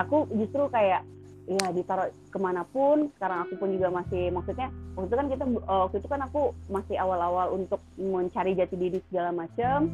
[0.00, 1.04] aku justru kayak
[1.44, 5.44] ya ditaruh ke mana pun sekarang aku pun juga masih maksudnya waktu itu kan kita
[5.44, 9.90] eh, waktu itu kan aku masih awal-awal untuk mencari jati diri segala macam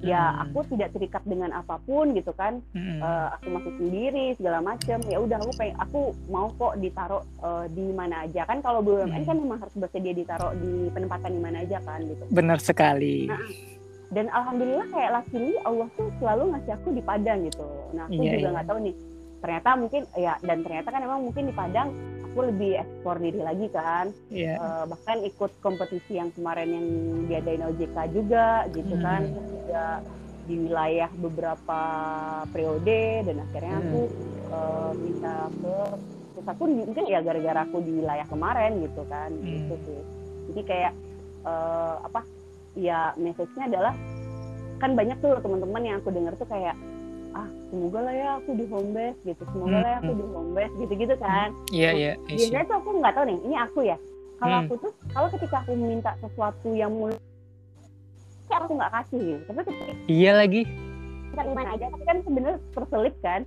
[0.00, 0.42] ya Hmm.
[0.44, 2.98] aku tidak terikat dengan apa pun gitu kan Mm-mm.
[2.98, 7.64] eh, aku masih sendiri segala macam ya udah aku pengen aku mau kok ditaruh eh,
[7.68, 9.22] di mana aja kan kalau BUMN Hmm.
[9.24, 13.26] kan memang harus bersedia ditaruh di penempatan di mana aja kan gitu Benar sekali.
[13.26, 13.42] Nah,
[14.12, 18.22] dan alhamdulillah kayak luckily Allah tuh selalu ngasih aku di Padang gitu nah aku Iya,
[18.28, 18.52] juga iya.
[18.52, 18.94] nggak tahu nih
[19.42, 21.90] ternyata mungkin ya dan ternyata kan emang mungkin di Padang
[22.22, 24.54] aku lebih ekspor diri lagi kan Iya.
[24.54, 26.86] Eh, bahkan ikut kompetisi yang kemarin yang
[27.26, 29.04] diadain OJK juga gitu Hmm.
[29.04, 29.84] kan juga
[30.42, 31.80] di wilayah beberapa
[32.48, 34.30] periode dan akhirnya aku Hmm.
[34.48, 35.74] eh, bisa ke
[36.32, 39.44] ke susah pun mungkin ya gara-gara aku di wilayah kemarin gitu kan Hmm.
[39.44, 40.00] gitu sih
[40.48, 40.92] jadi kayak
[41.42, 42.20] eh, apa
[42.72, 43.94] ya message-nya adalah
[44.78, 46.72] kan banyak tuh teman-teman yang aku dengar tuh kayak
[47.32, 50.18] ah semoga lah ya aku di home base gitu semoga Hmm, lah ya aku hmm.
[50.18, 52.12] di home base gitu-gitu kan Iya iya.
[52.22, 52.36] I see.
[52.46, 53.96] biasanya tuh aku nggak tahu nih ini aku ya
[54.36, 54.62] kalau Hmm.
[54.62, 57.16] aku tuh kalau ketika aku minta sesuatu yang mulai
[58.44, 60.62] kayak aku nggak kasih gitu tapi ketika Iya lagi.
[61.26, 63.40] kita di mana aja tapi kan sebenarnya terselip kan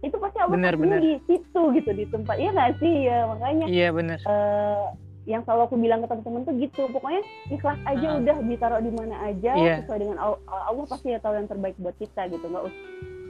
[0.00, 0.98] itu pasti Allah Bener, bener.
[1.00, 4.18] di situ gitu di tempat iya nggak sih ya makanya Iya bener.
[4.20, 4.84] eh,
[5.24, 8.20] yang selalu aku bilang ke teman-teman tuh gitu pokoknya ikhlas aja Ah.
[8.20, 9.74] udah ditaruh di mana aja Iya.
[9.80, 12.82] sesuai dengan Allah, Allah pasti ya tahu yang terbaik buat kita gitu nggak usah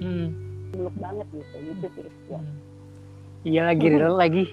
[0.04, 0.28] Hmm.
[0.94, 2.36] banget gitu gitu sih ya.
[2.36, 2.52] Hmm.
[3.42, 4.44] Iya lagi relate lagi.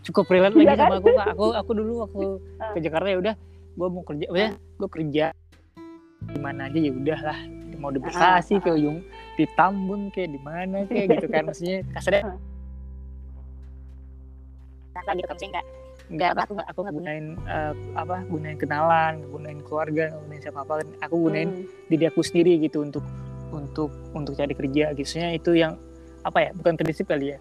[0.00, 0.78] Cukup relate lagi Iya kan?
[0.80, 1.26] sama aku Kak.
[1.30, 2.24] Aku aku dulu waktu
[2.56, 2.70] Ah.
[2.70, 3.34] ke Jakarta ya udah
[3.70, 5.26] gue mau kerja ya gue kerja
[6.22, 7.38] di mana aja ya udah lah
[7.74, 8.98] mau di Bekasi Ah, ke ujung
[9.32, 12.36] di Tambun kayak di mana kayak gitu kan maksudnya kasarnya
[14.90, 15.64] Rasa gitu tapi enggak
[16.10, 20.72] enggak aku nggak- aku nggak gunain eh, apa gunain kenalan gunain keluarga gunain siapa apa
[20.98, 21.64] aku gunain Hmm.
[21.86, 23.06] diri aku sendiri gitu untuk
[23.52, 25.76] untuk untuk cari kerja gitu itu yang
[26.22, 27.38] apa ya bukan prinsip kali ya.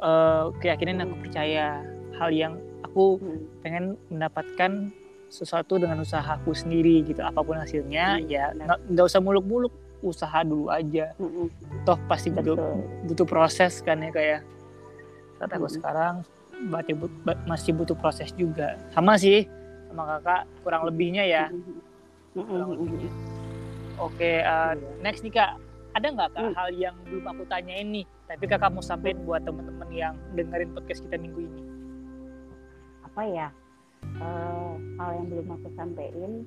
[0.00, 1.84] Eh, keyakinan aku percaya
[2.16, 3.40] hal yang aku Hmm.
[3.60, 4.88] pengen mendapatkan
[5.30, 7.22] sesuatu dengan usahaku sendiri gitu.
[7.22, 8.50] Apa pun hasilnya Hmm, ya
[8.90, 11.12] nggak usah muluk-muluk usaha dulu aja.
[11.20, 11.46] Hmm,
[11.84, 12.56] toh pasti butuh
[13.06, 14.40] butuh proses kan ya kayak
[15.38, 15.76] saat aku Hmm.
[15.76, 16.14] sekarang
[16.68, 18.76] berarti but- masih butuh proses juga.
[18.92, 19.44] Sama sih
[19.88, 21.44] sama kakak kurang lebihnya ya.
[22.34, 23.10] Kurang lebihnya.
[24.00, 25.60] Oke uh, next nih kak.
[25.90, 26.54] Ada nggak kak Hmm.
[26.54, 31.02] hal yang belum aku tanyain nih tapi kakak mau sampein buat temen-temen yang dengerin podcast
[31.02, 31.62] kita minggu ini?
[33.02, 33.48] Apa ya?
[34.00, 36.46] Eh, hal yang belum aku sampein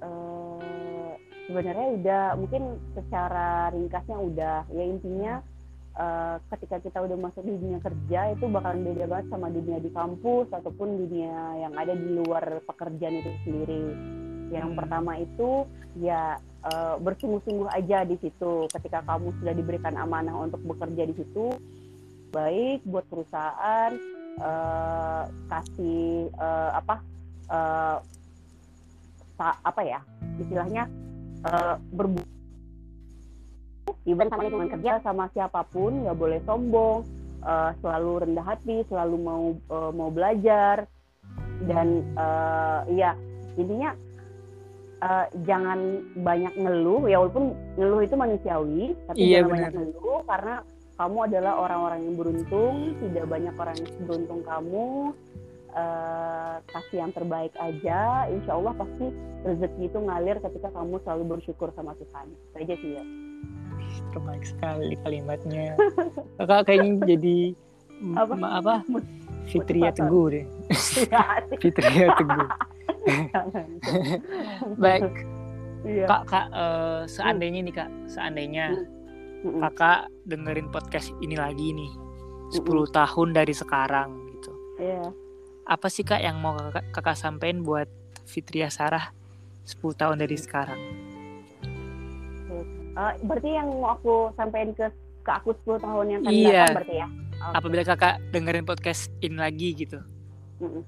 [0.00, 1.10] eh,
[1.48, 4.58] sebenarnya udah mungkin secara ringkasnya udah.
[4.68, 5.34] Ya intinya
[5.96, 9.88] eh, ketika kita udah masuk di dunia kerja itu bakalan beda banget sama dunia di
[9.90, 13.84] kampus ataupun dunia yang ada di luar pekerjaan itu sendiri.
[14.52, 14.78] Yang Hmm.
[14.84, 15.64] pertama itu
[15.96, 18.68] ya eh, bersungguh-sungguh aja di situ.
[18.68, 21.56] Ketika kamu sudah diberikan amanah untuk bekerja di situ
[22.30, 23.90] baik buat perusahaan
[24.38, 27.02] eh, kasih eh, apa
[29.40, 30.00] sa- apa ya
[30.38, 30.86] istilahnya
[31.42, 32.22] eh, berbu
[34.06, 37.02] even sama lingkungan kerja sama siapa pun nggak boleh sombong
[37.42, 40.86] eh, selalu rendah hati selalu mau eh, mau belajar
[41.66, 43.12] dan eh, ya
[43.58, 43.90] intinya
[45.00, 45.78] eh, jangan
[46.16, 49.80] banyak ngeluh ya walaupun ngeluh itu manusiawi tapi Iya, jangan banyak benar.
[49.86, 50.54] ngeluh karena
[50.94, 54.86] kamu adalah orang-orang yang beruntung tidak banyak orang yang beruntung kamu
[55.72, 59.06] eh, kasih yang terbaik aja insya Allah pasti
[59.40, 63.04] rezeki itu ngalir ketika kamu selalu bersyukur sama Tuhan itu aja sih ya
[64.10, 65.74] terbaik sekali kalimatnya
[66.36, 67.38] kakak kayaknya jadi
[68.12, 68.32] Apa?
[68.54, 68.74] apa?
[68.86, 69.08] Mut-
[69.46, 69.90] Fitria.
[69.90, 71.22] Teguh deh Iya.
[71.58, 72.48] Fitria Teguh.
[74.82, 75.04] baik
[75.80, 76.04] Iya.
[76.04, 78.76] kak kak eh, seandainya nih kak seandainya
[79.40, 79.64] Mm-mm.
[79.64, 81.88] kakak dengerin podcast ini lagi nih
[82.52, 82.60] 10
[82.90, 85.08] tahun dari sekarang gitu Iya.
[85.64, 87.88] apa sih kak yang mau kakak, kakak sampein buat
[88.24, 89.08] Fitria Sarah
[89.64, 90.80] 10 tahun dari sekarang
[92.90, 94.86] Eh, berarti yang mau aku sampaikan ke
[95.20, 96.52] ke aku 10 tahun yang akan Iya.
[96.60, 97.06] datang berarti ya
[97.40, 97.54] Oke.
[97.56, 99.98] apabila kakak dengerin podcast ini lagi gitu
[100.60, 100.84] Mm-mm.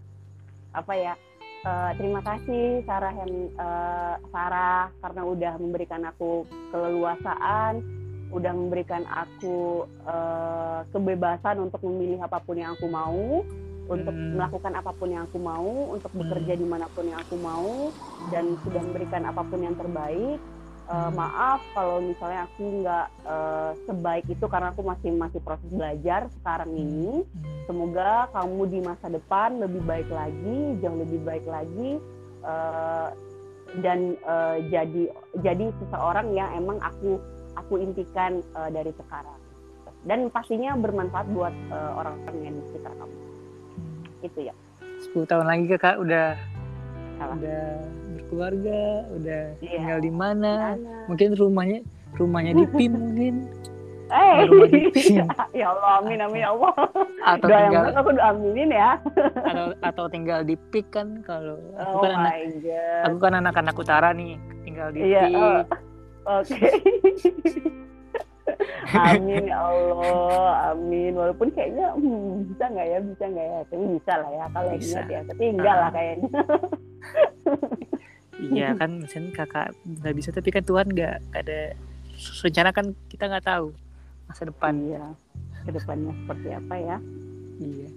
[0.72, 1.14] apa ya
[1.62, 7.82] eh, terima kasih Sarah yang eh, Sarah karena udah memberikan aku keleluasaan
[8.32, 13.44] udah memberikan aku eh, kebebasan untuk memilih apa pun yang aku mau
[13.82, 14.38] untuk Hmm.
[14.38, 16.22] melakukan apa pun yang aku mau untuk Hmm.
[16.24, 17.90] bekerja di mana pun yang aku mau
[18.30, 20.38] dan sudah memberikan apa pun yang terbaik
[20.92, 21.16] Hmm.
[21.16, 26.68] maaf kalau misalnya aku nggak eh, sebaik itu karena aku masih masih proses belajar sekarang
[26.76, 27.24] ini.
[27.24, 27.50] Hmm.
[27.64, 31.96] semoga kamu di masa depan lebih baik lagi jauh lebih baik lagi
[32.44, 33.08] eh,
[33.80, 35.02] dan eh, jadi
[35.40, 37.16] jadi seseorang yang emang aku
[37.56, 39.40] aku impikan eh, dari sekarang.
[40.02, 43.16] Dan pastinya bermanfaat buat eh, orang-orang yang di sekitar kamu.
[44.26, 44.54] Itu ya.
[45.14, 46.38] 10 tahun lagi kakak udah
[47.22, 47.36] Salah.
[47.36, 47.64] udah
[48.12, 48.80] berkeluarga
[49.12, 49.70] udah Iya.
[49.76, 50.52] tinggal di mana
[51.06, 51.80] mungkin rumahnya
[52.14, 53.36] rumahnya di PIM mungkin
[54.12, 56.74] Eh, rumah di PIM ya Allah amin amin ya Allah
[57.24, 58.90] atau doa yang tinggal baik aku doa aminin ya
[59.42, 63.74] atau atau tinggal di PIK kan kalau aku oh kan anak god aku kan anak-anak
[63.74, 65.60] utara nih tinggal di Iya, PIK oh.
[66.22, 66.54] Oke.
[69.12, 71.12] amin ya Allah, amin.
[71.14, 73.58] Walaupun kayaknya hmm, bisa nggak ya, bisa nggak ya?
[73.70, 74.86] Tapi bisa lah ya kalau Bisa.
[74.90, 75.20] ingat ya.
[75.30, 75.92] Tapi enggak lah Ah.
[75.94, 76.30] kayaknya.
[78.50, 81.78] iya kan misalnya kakak nggak bisa tapi kan Tuhan nggak ada
[82.42, 83.70] rencana kan kita nggak tahu
[84.26, 85.04] masa depan Iya.
[85.62, 86.96] Ke depannya seperti apa ya?
[87.62, 87.88] iya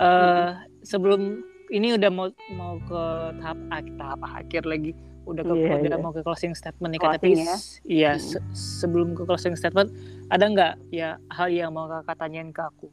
[0.00, 0.48] uh,
[0.80, 3.02] sebelum ini udah mau mau ke
[3.38, 3.58] tahap
[4.00, 4.96] tahap akhir lagi
[5.28, 6.00] udah ke yeah, udah yeah.
[6.00, 7.56] mau ke closing statement nih tapi ya?
[7.84, 8.22] iya hmm.
[8.22, 9.92] se sebelum ke closing statement
[10.32, 12.88] ada nggak ya hal yang mau kakak tanyain ke aku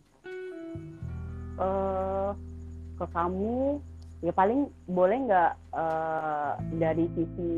[1.58, 2.32] uh,
[2.98, 3.80] ke kamu
[4.26, 7.54] ya paling boleh nggak uh, dari sisi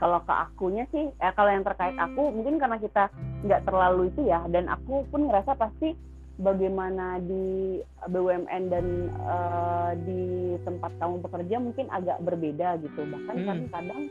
[0.00, 3.12] kalau ke akunya sih eh, kalau yang terkait aku mungkin karena kita
[3.44, 5.92] nggak terlalu itu ya dan aku pun ngerasa pasti
[6.40, 8.86] bagaimana di BUMN dan
[9.28, 13.46] uh, di tempat kamu bekerja mungkin agak berbeda gitu bahkan hmm.
[13.46, 14.02] kan kadang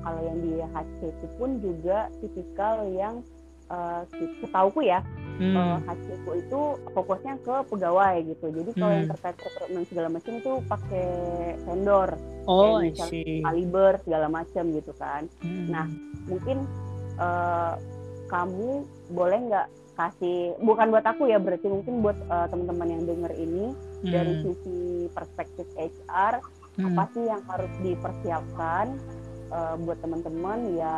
[0.00, 3.22] kalau yang di HC itu pun juga tipikal yang
[3.70, 4.02] uh,
[4.42, 5.00] setauku ya
[5.38, 5.54] hmm.
[5.54, 8.98] uh, HCku itu fokusnya ke pegawai gitu jadi kalau hmm.
[8.98, 11.08] yang terkait rekrutmen segala macam itu pakai
[11.64, 12.08] vendor
[12.50, 12.82] oh
[13.46, 15.66] kaliber segala macam gitu kan hmm.
[15.70, 15.86] nah
[16.26, 16.66] mungkin
[17.22, 17.78] uh,
[18.26, 19.68] kamu boleh nggak
[20.00, 24.08] kasih bukan buat aku ya berarti mungkin buat uh, teman-teman yang denger ini hmm.
[24.08, 24.78] dari sisi
[25.12, 26.40] perspektif HR
[26.80, 26.86] hmm.
[26.96, 28.86] apa sih yang harus dipersiapkan
[29.52, 30.96] uh, buat teman-teman ya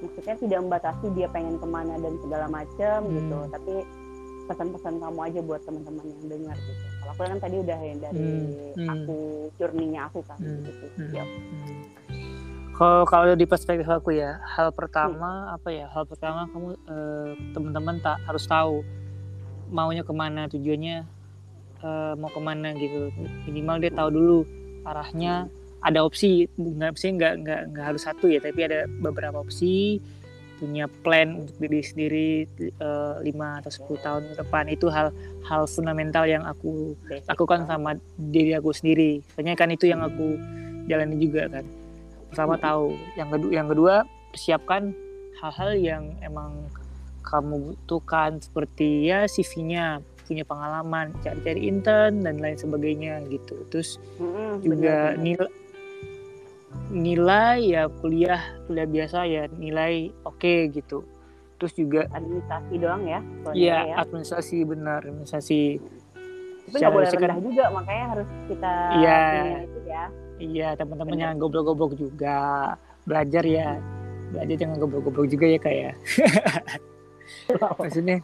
[0.00, 3.12] maksudnya tidak membatasi dia pengen ke mana dan segala macam hmm.
[3.12, 3.74] gitu tapi
[4.46, 8.30] pesan-pesan kamu aja buat teman-teman yang dengar gitu kalau aku kan tadi udah yang dari
[8.30, 8.74] hmm.
[8.78, 8.88] hmm.
[8.88, 9.18] aku
[9.58, 10.62] journey-nya aku kan hmm.
[10.64, 11.10] gitu hmm.
[11.12, 11.26] Yep.
[11.28, 11.84] Hmm.
[12.76, 15.56] Kalau kalau di perspektif aku ya, hal pertama hmm.
[15.56, 15.86] apa ya?
[15.88, 18.84] Hal pertama kamu eh, teman-teman tak harus tahu
[19.72, 20.96] maunya ke mana, tujuannya
[21.80, 23.08] eh, mau ke mana gitu.
[23.48, 24.38] Minimal dia tahu dulu
[24.84, 25.48] arahnya.
[25.48, 30.02] Hmm ada opsi nggak opsi nggak nggak nggak harus satu ya tapi ada beberapa opsi
[30.56, 32.30] punya plan untuk diri sendiri
[32.80, 35.12] uh, atau 10 tahun ke depan itu hal
[35.44, 36.96] hal fundamental yang aku
[37.28, 40.40] lakukan sama diri aku sendiri soalnya kan itu yang aku
[40.88, 41.64] jalani juga kan
[42.36, 42.92] pertama tahu.
[43.16, 43.94] Yang kedua yang kedua
[44.28, 44.82] persiapkan
[45.40, 46.68] hal-hal yang emang
[47.24, 48.36] kamu butuhkan.
[48.44, 53.56] Seperti ya CV-nya punya pengalaman cari-cari intern dan lain sebagainya gitu.
[53.72, 55.48] Terus mm-hmm, juga nilai
[56.92, 61.08] nilai ya kuliah kuliah biasa ya nilai oke okay, gitu.
[61.56, 63.24] Terus juga administrasi doang ya
[63.56, 63.94] iya ya.
[64.04, 65.80] administrasi benar administrasi.
[66.68, 69.18] Tapi nggak boleh rendah juga makanya harus kita iya.
[69.64, 70.04] itu ya
[70.40, 72.74] iya teman-teman yang goblok-goblok juga.
[73.06, 73.78] Belajar ya.
[74.34, 75.92] Belajar jangan goblok-goblok juga ya kayak ya.
[77.80, 78.18] maksudnya?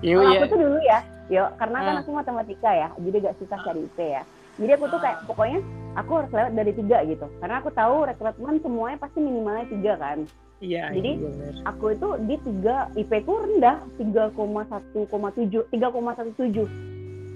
[0.00, 0.16] Iya.
[0.42, 0.98] aku tuh dulu ya
[1.30, 2.00] yo karena kan ah.
[2.02, 4.22] aku matematika ya jadi gak susah cari IP ya.
[4.60, 5.60] Jadi aku tuh kayak pokoknya
[5.96, 7.26] aku harus lewat dari tiga gitu.
[7.40, 10.18] Karena aku tahu rekrutmen semuanya pasti minimalnya tiga kan.
[10.60, 15.64] Iya jadi iya, aku itu di tiga IP ku rendah tiga koma satu koma tujuh
[15.72, 16.68] tiga koma satu tujuh.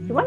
[0.04, 0.12] Hmm.
[0.12, 0.26] cuman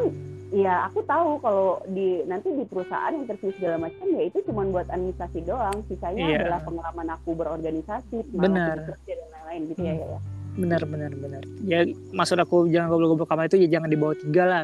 [0.52, 4.88] ya aku tahu kalau di nanti di perusahaan interview segala macam ya itu cuma buat
[4.88, 6.40] administrasi doang sisanya yeah.
[6.40, 9.90] adalah pengalaman aku berorganisasi benar dan lain-lain gitu hmm.
[9.92, 10.20] ya ya
[10.58, 14.44] benar benar benar ya maksud aku jangan goblok-goblok kamar itu ya jangan di bawah tiga
[14.48, 14.64] lah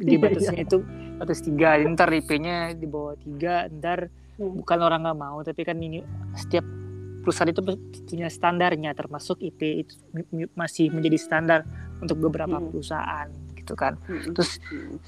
[0.00, 0.66] di iya, batasnya iya.
[0.66, 0.78] itu
[1.20, 4.60] batas tiga ntar IP-nya di bawah tiga ntar hmm.
[4.60, 6.02] bukan orang nggak mau tapi kan ini
[6.34, 6.64] setiap
[7.20, 7.60] perusahaan itu
[8.08, 9.94] punya standarnya termasuk IP itu
[10.56, 11.60] masih menjadi standar
[12.00, 12.66] untuk beberapa hmm.
[12.72, 13.28] perusahaan
[13.70, 13.94] gitu kan.
[14.34, 14.58] Terus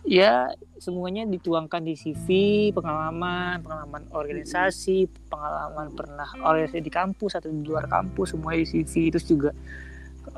[0.06, 2.26] ya semuanya dituangkan di CV
[2.74, 9.14] pengalaman pengalaman organisasi pengalaman pernah organisasi di kampus atau di luar kampus semua di CV
[9.14, 9.50] terus juga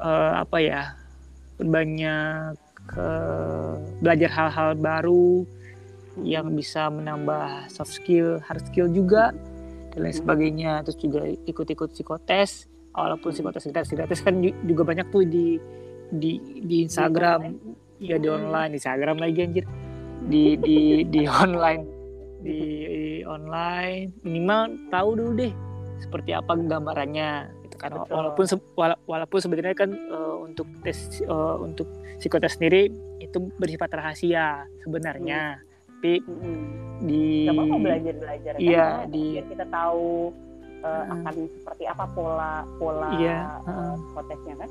[0.01, 0.83] uh, apa ya
[1.61, 3.09] banyak ke
[4.05, 5.49] belajar hal-hal baru
[6.23, 9.35] yang bisa menambah soft skill, hard skill juga
[9.95, 10.73] dan lain sebagainya.
[10.87, 15.59] Terus juga ikut-ikut psikotes, walaupun psikotes psikotes kan juga banyak tuh di
[16.15, 17.59] di di Instagram,
[18.05, 19.65] ya di online, di Instagram lagi anjir,
[20.29, 21.83] di di di online,
[22.45, 22.59] di
[23.25, 25.53] online minimal tahu dulu deh
[25.99, 28.13] seperti apa gambarannya gitu kan Betul.
[28.13, 28.45] walaupun
[29.09, 31.89] walaupun sebenarnya kan uh, untuk tes uh, untuk
[32.21, 35.65] psikotes sendiri itu bersifat rahasia sebenarnya hmm.
[35.89, 36.65] tapi hmm.
[37.09, 39.11] di Gak apa belajar belajar iya kan?
[39.11, 40.31] di biar kita tahu
[40.85, 41.15] uh, hmm.
[41.17, 41.35] akan
[41.65, 44.71] seperti apa pola pola iya, uh, psikotesnya kan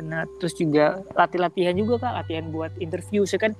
[0.00, 0.24] benar.
[0.40, 2.12] Terus juga latih latihan juga kak.
[2.24, 3.52] Latihan buat interview sih kan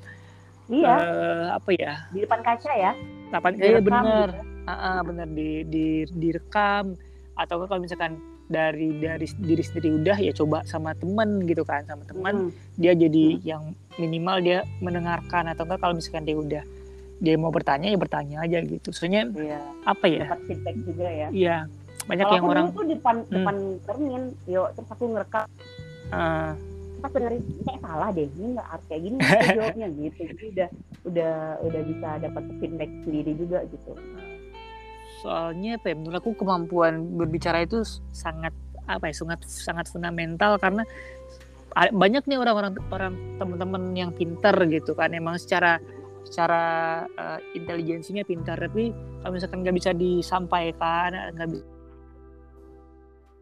[0.73, 0.97] iya.
[0.97, 1.93] uh, apa ya?
[2.11, 2.93] Di depan kaca ya?
[3.29, 4.29] Depan kaca benar.
[4.33, 4.43] gitu.
[4.65, 5.29] uh, uh, benar.
[5.29, 6.97] Di di direkam.
[7.37, 8.17] Atau kalau misalkan
[8.51, 12.83] dari dari diri sendiri udah ya coba sama temen gitu kan sama teman hmm.
[12.83, 13.43] dia jadi hmm.
[13.47, 13.63] yang
[14.01, 15.53] minimal dia mendengarkan.
[15.53, 16.65] Atau enggak kalau misalkan dia udah
[17.21, 18.89] dia mau bertanya ya bertanya aja gitu.
[18.97, 19.61] Soalnya ya.
[19.85, 20.25] apa ya?
[20.25, 21.29] Dapat feedback juga ya.
[21.29, 21.57] Iya.
[22.09, 23.33] Banyak kalau yang orang itu depan hmm.
[23.33, 25.45] depan termin yuk terus aku ngerekam
[26.11, 26.53] uh,
[27.01, 29.17] pas dengerin kayak salah deh ini nggak harus kayak gini.
[29.57, 30.21] Jawabnya gitu.
[30.31, 30.69] Jadi udah
[31.09, 31.35] udah
[31.65, 33.91] udah bisa dapat feedback sendiri juga gitu.
[35.21, 38.53] Soalnya apa ya, menurut aku kemampuan berbicara itu sangat
[38.89, 40.83] apa ya sangat sangat fundamental karena
[41.95, 45.13] banyak nih orang-orang orang teman-teman yang pintar gitu kan.
[45.17, 45.81] Emang secara
[46.21, 46.63] secara
[47.09, 48.93] eh, intelijensinya pintar tapi
[49.25, 51.80] kalau misalkan nggak bisa disampaikan nggak bisa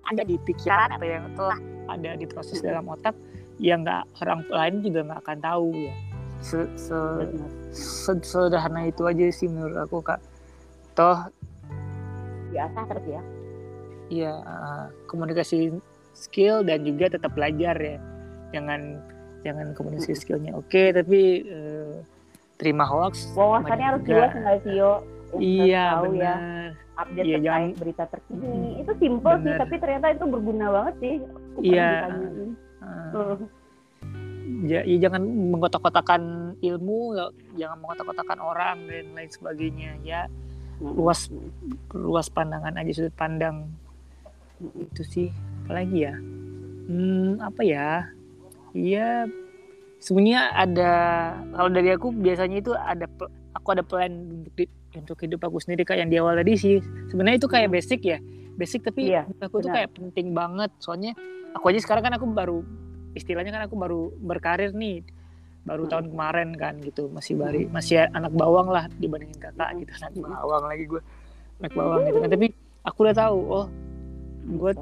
[0.08, 3.12] ada di pikiran atau yang telah ada di proses dalam otak
[3.58, 5.94] yang nggak orang lain juga nggak akan tahu ya.
[6.38, 10.20] Se, se- sederhana itu aja sih menurut aku kak.
[10.94, 11.28] Toh
[12.48, 13.22] biasa terus ya?
[14.08, 14.32] ya
[15.04, 15.68] komunikasi
[16.16, 17.98] skill dan juga tetap belajar ya.
[18.56, 18.80] Jangan
[19.44, 20.56] jangan komunikasi skillnya.
[20.56, 21.96] Oke tapi eh,
[22.56, 23.34] terima hoax.
[23.36, 24.14] Wawasannya harus juga.
[24.16, 24.92] luas nggak sih yo
[25.28, 26.00] Untuk iya ya.
[26.00, 28.62] benar update Iya, terkait jangan- berita terkini.
[28.82, 31.14] Itu simple sih tapi ternyata itu berguna banget sih
[31.62, 31.90] Iya.
[32.78, 33.38] Eh, Tuh.
[34.64, 36.22] ya, ya jangan mengkotak-kotakan
[36.58, 37.14] ilmu
[37.54, 40.26] jangan mengkotak-kotakan orang dan lain sebagainya ya.
[40.78, 41.26] Luas
[41.90, 43.70] luas pandangan aja sudut pandang.
[44.58, 45.28] Itu sih
[45.62, 46.14] apalagi ya?
[46.88, 47.90] Hmm apa ya?
[48.72, 49.26] Iya
[49.98, 50.92] sebenarnya ada
[51.50, 53.06] kalau dari aku biasanya itu ada
[53.58, 56.76] aku ada plan untuk di- untuk hidup aku sendiri kayak yang di awal tadi sih
[57.08, 57.76] sebenarnya itu kayak Hmm.
[57.76, 58.18] basic ya
[58.54, 59.74] basic tapi Iya, aku tuh benar.
[59.76, 61.12] kayak penting banget soalnya
[61.52, 62.58] aku aja sekarang kan aku baru
[63.12, 65.02] istilahnya kan aku baru berkarir nih
[65.62, 65.92] baru Hmm.
[65.92, 70.30] tahun kemarin kan gitu masih bari masih anak bawang lah dibandingin kakak gitu anak Hmm.
[70.32, 71.02] bawang lagi gue
[71.58, 72.46] anak bawang gitu kan tapi
[72.80, 73.66] aku udah tahu oh
[74.48, 74.72] gue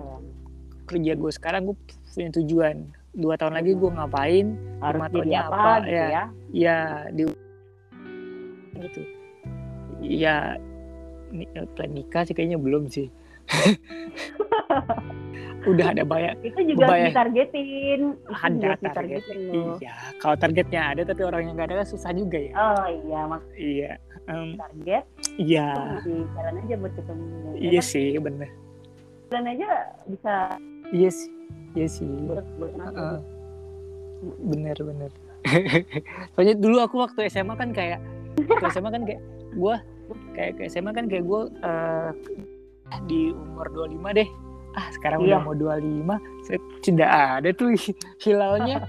[0.86, 1.76] kerja gue sekarang gue
[2.08, 2.76] punya tujuan
[3.12, 4.46] dua tahun lagi gue ngapain
[4.78, 6.06] harus lima jadi tahunnya apa, apa, gitu ya.
[6.06, 6.22] ya
[6.54, 6.76] ya
[7.10, 7.22] di
[8.80, 9.00] gitu.
[10.00, 10.56] Ya
[11.74, 13.08] plan nikah sih kayaknya belum sih.
[15.66, 18.00] Udah ada banyak itu juga Bayang- ditargetin.
[18.28, 19.66] Ada juga target ditargetin.
[19.76, 22.52] iya kalau targetnya ada tapi orang yang nggak ada kan susah juga ya.
[22.54, 23.90] Oh iya mak iya
[24.26, 25.04] em, target
[25.36, 25.66] iya.
[26.06, 27.90] jalan aja buat ketemu Ya iya kan?
[27.90, 28.48] sih bener.
[29.26, 29.68] Jalan aja
[30.06, 30.34] bisa
[30.94, 31.30] iya sih
[31.74, 32.06] iya sih.
[32.06, 32.72] Buat buat
[34.46, 35.10] bener bener.
[36.34, 37.98] Soalnya dulu aku waktu SMA kan kayak
[38.38, 39.22] waktu SMA kan kayak
[39.52, 39.74] gue
[40.32, 42.10] kayak ke SMA kan kayak gue eh,
[43.04, 44.28] di umur 25 deh.
[44.72, 45.40] Ah sekarang Iya.
[45.40, 47.72] udah mau 25 saya tidak ada tuh
[48.24, 48.84] hilalnya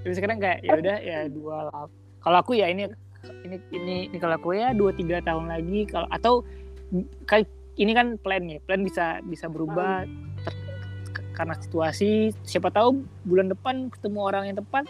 [0.00, 1.56] tapi sekarang kayak ya udah ya dua
[2.20, 2.86] kalau aku ya ini
[3.42, 6.44] ini ini, ini kalau aku ya dua tiga tahun lagi kalau atau
[7.24, 10.04] kayak ini kan plan ya plan bisa bisa berubah
[10.44, 10.62] ter-
[11.34, 12.30] karena situasi.
[12.44, 14.86] Siapa tahu bulan depan ketemu orang yang tepat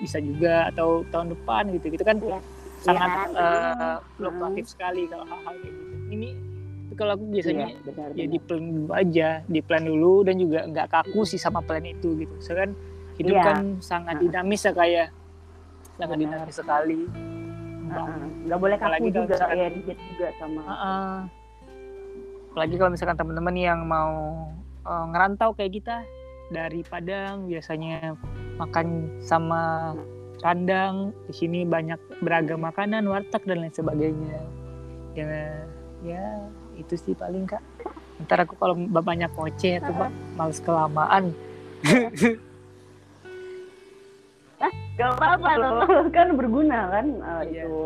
[0.00, 2.16] bisa juga atau tahun depan gitu gitu kan.
[2.16, 2.40] Iya.
[2.84, 3.48] Sangat Iya.
[3.72, 6.28] eh, fluktuatif sekali kalau hal-hal kayak gitu ini
[6.94, 8.30] kalau aku biasanya Iya, benar, ya benar.
[8.30, 12.08] di plan dulu aja di plan dulu dan juga nggak kaku sih sama plan itu
[12.14, 12.70] gitu soalnya kan
[13.14, 13.42] hidup Iya.
[13.42, 15.08] kan sangat dinamis ya kayak
[15.94, 16.22] sangat Benar.
[16.38, 17.00] dinamis sekali
[18.44, 21.14] nggak boleh kaku juga misalkan- ya rigid juga sama Heeh.
[22.50, 24.12] apalagi kalau misalkan teman-teman yang mau
[24.84, 25.96] eh, ngerantau kayak kita
[26.46, 28.20] dari Padang biasanya
[28.54, 28.86] makan
[29.18, 29.96] sama
[30.44, 34.44] kandang di sini banyak beragam makanan warteg dan lain sebagainya.
[35.16, 35.64] Ya
[36.04, 36.24] ya
[36.76, 37.64] itu sih paling kak.
[38.28, 41.32] Ntar aku kalau banyak ngoceh aku bak- males kelamaan.
[44.94, 47.66] Gak apa-apa loh, kan berguna kan uh, Iya.
[47.66, 47.82] itu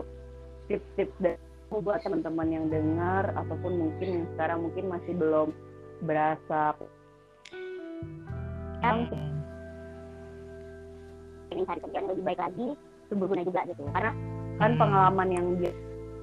[0.69, 1.41] tips-tips dari
[1.71, 5.49] aku buat teman-teman yang dengar ataupun mungkin yang sekarang mungkin masih belum
[6.05, 6.77] berasa.
[8.85, 8.99] Yang
[11.59, 14.13] ingin cari kerjaan lebih baik lagi itu berguna juga gitu karena
[14.57, 14.81] kan Hmm.
[14.81, 15.73] pengalaman yang dia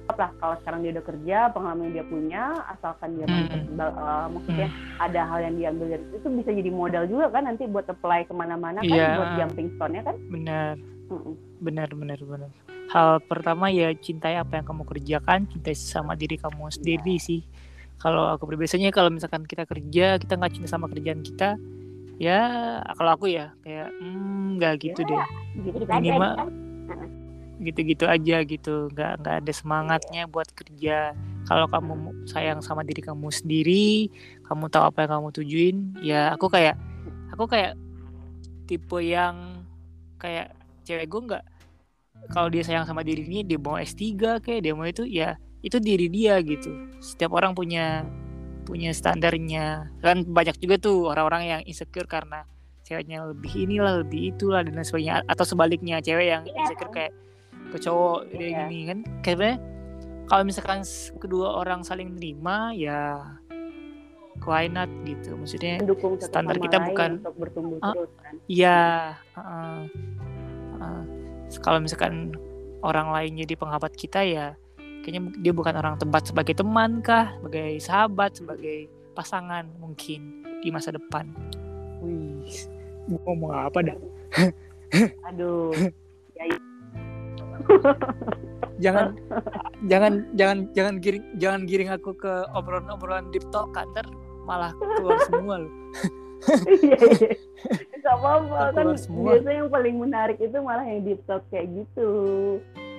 [0.06, 3.74] lah kalau sekarang dia udah kerja pengalaman yang dia punya asalkan dia Hmm.
[3.76, 7.84] uh, maksudnya ada hal yang diambil dari itu bisa jadi modal juga kan nanti buat
[7.84, 9.12] apply ke mana-mana kan Iya.
[9.14, 10.74] buat jumping stone-nya kan benar
[11.06, 11.34] Mm-mm.
[11.58, 12.50] benar benar benar
[12.86, 17.42] hal pertama ya cintai apa yang kamu kerjakan cintai sama diri kamu sendiri sih
[17.98, 21.58] kalau aku biasanya kalau misalkan kita kerja kita nggak cinta sama kerjaan kita
[22.16, 22.40] ya
[22.96, 25.20] kalau aku ya kayak hmm, nggak gitu deh.
[25.60, 26.50] gitu gitu Minimal- aja kan.
[27.56, 31.16] Gitu-gitu aja gitu nggak nggak ada semangatnya buat kerja.
[31.46, 34.10] Kalau kamu mu- sayang sama diri kamu sendiri
[34.44, 36.74] kamu tahu apa yang kamu tujuin ya aku kayak
[37.30, 37.78] aku kayak
[38.66, 39.62] tipe yang
[40.18, 40.50] kayak
[40.82, 41.44] cewek gue nggak
[42.34, 44.02] kalau dia sayang sama dirinya dia mau S3
[44.42, 46.70] kayak dia mau itu ya itu diri dia gitu.
[46.98, 48.02] Setiap orang punya
[48.66, 52.42] punya standarnya kan banyak juga tuh orang-orang yang insecure karena
[52.82, 56.58] ceweknya lebih inilah lebih itulah dan sebagainya atau sebaliknya cewek yang Iya.
[56.60, 57.12] insecure kayak
[57.66, 58.58] ke cowok dia Iya.
[58.66, 59.54] gini kan kayaknya
[60.26, 60.80] kalau misalkan
[61.16, 63.22] kedua orang saling nerima ya
[64.42, 67.94] why not gitu maksudnya mendukung standar kita bukan- untuk bertumbuh Ah.
[67.94, 68.80] terus kan Iya,
[69.34, 69.78] heeh.
[70.76, 71.02] Heeh.
[71.58, 72.34] kalau misalkan
[72.82, 74.54] orang lain jadi penghambat kita ya,
[75.06, 80.90] kayaknya dia bukan orang tempat sebagai teman kah, sebagai sahabat, sebagai pasangan mungkin di masa
[80.90, 81.30] depan.
[82.02, 82.50] Wih,
[83.06, 83.98] gua ngomong apa dah?
[85.30, 85.70] Aduh.
[86.34, 86.58] Ya,
[88.84, 89.14] jangan
[89.86, 94.04] jangan jangan jangan giring jangan giring aku ke obrolan-obrolan deep talk kan ntar
[94.44, 95.72] malah keluar semua loh
[96.46, 97.32] Iya, iya.
[98.04, 99.34] Gak apa-apa kan semua.
[99.34, 102.10] biasanya yang paling menarik itu malah yang deep talk kayak gitu.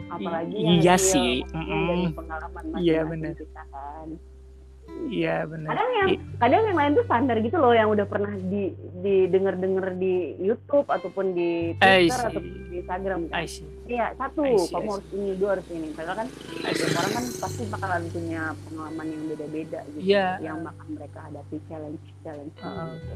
[0.10, 1.88] Apalagi yang iya real, sih yang Mm-mm.
[1.88, 3.34] dari pengalaman Iya, benar.
[3.34, 4.08] kita kan.
[5.06, 8.32] iya benar Kadang yang I- kadang yang lain tuh standar gitu loh yang udah pernah
[8.34, 13.36] di didengar-dengar di YouTube ataupun di I Twitter ataupun di Instagram kan.
[13.36, 13.48] I
[13.86, 15.88] Iya, satu, I see, I kamu harus ini, dua harus ini.
[15.92, 16.28] Padahal kan
[16.66, 20.00] setiap orang kan pasti bakalan punya pengalaman yang beda-beda gitu.
[20.02, 20.26] Iya.
[20.42, 22.54] Yang akan mereka hadapi challenge-challenge.
[22.58, 22.88] Uh-uh.
[22.96, 23.16] gitu.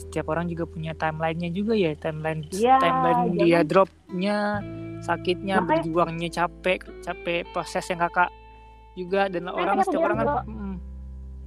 [0.00, 4.38] setiap orang juga punya timelinenya juga ya timeline Iya, timeline jangan- dia dropnya
[5.00, 8.30] sakitnya Makanya- berjuangnya capek capek proses yang kakak
[8.94, 10.28] juga dan orang setiap orang kan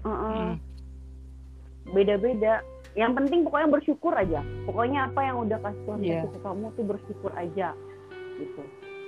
[0.03, 0.51] mm.
[1.93, 2.63] Beda-beda.
[2.93, 4.41] Yang penting pokoknya bersyukur aja.
[4.69, 6.13] Pokoknya apa yang udah kasih Tuhan Iya.
[6.23, 7.67] kasih ke kamu tuh bersyukur aja
[8.37, 8.61] gitu.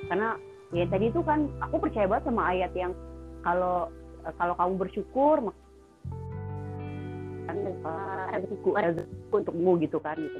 [0.09, 0.29] Karena
[0.73, 2.91] ya tadi itu kan aku percaya banget sama ayat yang
[3.45, 3.89] kalau
[4.41, 5.35] kalau kamu bersyukur
[7.45, 10.39] kan ada rezeki ada rezeki untukmu gitu kan gitu.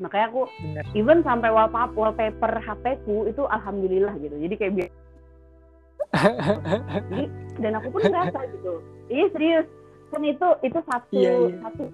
[0.00, 4.36] Makanya aku bener even sampai wallpaper wallpaper HP-ku itu alhamdulillah gitu.
[4.40, 4.90] Jadi kayak biar
[7.12, 7.24] Jadi,
[7.60, 8.72] dan aku pun ngerasa gitu.
[9.12, 9.66] Iya serius.
[10.10, 11.56] Kan itu itu satu Iya, iya.
[11.62, 11.84] satu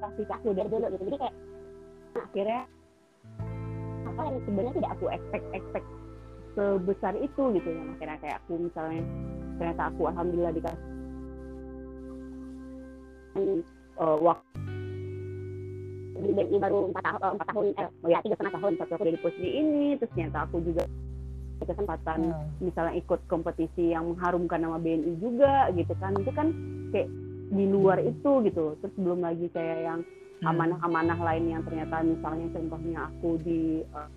[0.00, 1.04] kasih aku dari dulu gitu.
[1.08, 1.34] Jadi kayak
[2.12, 2.60] nah, akhirnya
[4.00, 5.86] apa yang sebenarnya tidak aku expect expect
[6.54, 7.82] sebesar itu gitu ya.
[7.96, 9.02] Akhirnya kayak aku misalnya
[9.56, 10.88] ternyata aku alhamdulillah dikasih
[13.40, 14.49] eh, waktu
[16.20, 19.02] di BNI baru empat tahun empat tahun eh oh ya tiga setengah tahun tapi aku
[19.02, 20.84] udah di posisi ini terus ternyata aku juga
[21.60, 22.48] ada kesempatan Hmm.
[22.60, 26.48] misalnya ikut kompetisi yang mengharumkan nama BNI juga gitu kan itu kan
[26.90, 27.08] kayak
[27.50, 30.00] di luar itu gitu terus belum lagi kayak yang
[30.40, 30.56] Hmm.
[30.56, 34.08] amanah-amanah lain yang ternyata misalnya contohnya aku di eh,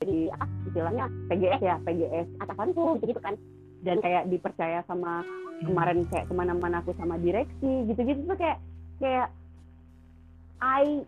[0.00, 3.34] di apa istilahnya PGS ya PGS atasanku gitu gitu kan
[3.82, 5.20] dan kayak dipercaya sama
[5.60, 5.76] Hmm.
[5.76, 8.56] kemarin kayak ke mana-mana aku sama direksi gitu-gitu tuh kayak
[8.96, 9.28] kayak
[10.60, 11.02] I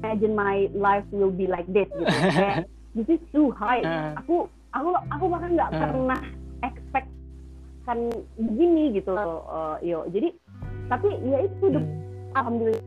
[0.00, 2.04] imagine my life will be like this gitu
[2.36, 4.12] kayak this is too high Ah.
[4.18, 5.80] aku aku aku bahkan nggak Ah.
[5.80, 6.20] pernah
[6.60, 7.08] expect
[7.82, 7.98] kan
[8.36, 9.42] begini gitu loh
[9.80, 10.30] eh, yo jadi
[10.86, 11.86] tapi ya itu Hmm.
[12.34, 12.84] alhamdulillah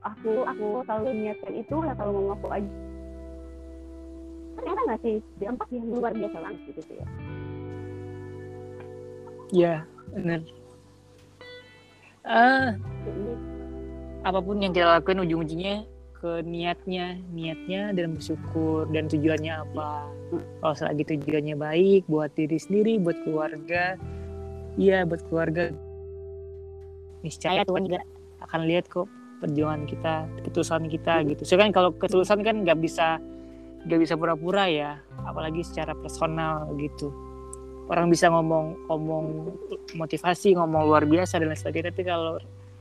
[0.00, 2.72] aku aku selalu niatkan itu ya kalau mau aku aja
[4.56, 7.08] ternyata nggak sih dampak yang luar biasa banget gitu sih ya
[9.50, 9.74] Iya,
[10.14, 10.46] bener.
[12.22, 12.78] Ah,
[14.20, 15.88] apa pun yang kita lakukan ujung-ujungnya
[16.20, 20.04] ke niatnya, niatnya dan bersyukur dan tujuannya apa.
[20.60, 23.96] Kalau selagi tujuannya baik buat diri sendiri, buat keluarga,
[24.76, 25.72] iya buat keluarga.
[27.24, 28.04] Niscaya Tuhan juga
[28.44, 29.08] akan lihat kok
[29.40, 31.42] perjuangan kita, ketulusan kita gitu.
[31.48, 33.16] So kan kalau ketulusan kan nggak bisa
[33.88, 37.08] nggak bisa pura-pura ya, apalagi secara personal gitu.
[37.88, 39.24] Orang bisa ngomong ngomong
[39.96, 42.36] motivasi, ngomong luar biasa dan lain sebagainya, tapi kalau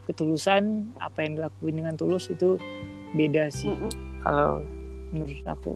[0.10, 2.58] ketulusan apa yang dilakuin dengan tulus itu
[3.14, 3.94] beda sih Mm-mm.
[4.26, 4.66] kalau
[5.14, 5.74] menurut aku.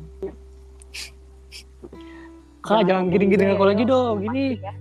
[2.63, 4.57] Kak jangan giring-giring aku lagi dong, gini.
[4.57, 4.73] iya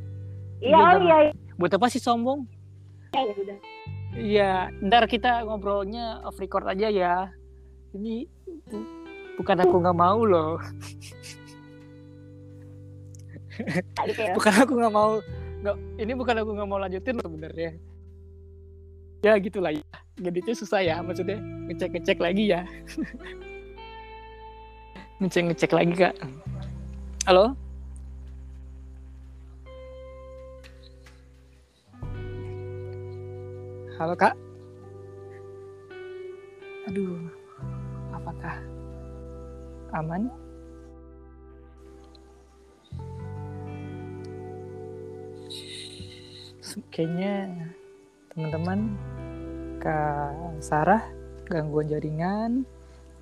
[0.62, 2.46] Iya, oh iya iya Buat apa sih sombong?
[3.12, 3.58] ya udah
[4.12, 4.52] Iya,
[4.84, 7.32] ntar kita ngobrolnya off record aja ya.
[7.92, 8.28] Ini
[8.68, 8.88] bu-
[9.40, 10.60] bukan aku nggak mau loh,
[14.36, 15.12] bukan aku nggak mau.
[15.64, 17.70] Nggak, ini bukan aku nggak mau lanjutin loh sebenarnya.
[19.22, 19.86] Ya gitulah ya.
[20.18, 21.38] Geditnya susah ya, maksudnya
[21.70, 22.66] ngecek-ngecek lagi ya.
[25.22, 26.14] ngecek-ngecek lagi kak.
[27.22, 27.54] Halo?
[33.94, 34.34] Halo kak.
[36.90, 37.14] Aduh,
[38.10, 38.58] apakah
[39.94, 40.26] aman?
[46.90, 47.46] Kayaknya
[48.34, 48.98] teman-teman
[49.82, 51.02] Kak Sarah
[51.50, 52.62] gangguan jaringan.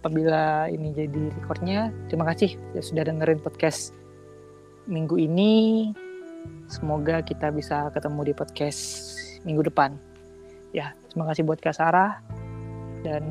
[0.01, 3.97] Apabila ini jadi recordnya, terima kasih ya sudah dengerin podcast
[4.89, 5.89] minggu ini.
[6.69, 9.13] Semoga kita bisa ketemu di podcast
[9.45, 9.97] minggu depan.
[10.73, 12.21] Ya, terima kasih buat Kak Sarah
[13.05, 13.25] dan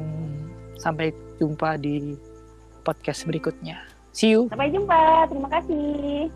[0.78, 2.18] sampai jumpa di
[2.86, 3.82] podcast berikutnya.
[4.10, 4.50] See you.
[4.50, 6.34] sampai jumpa terima kasih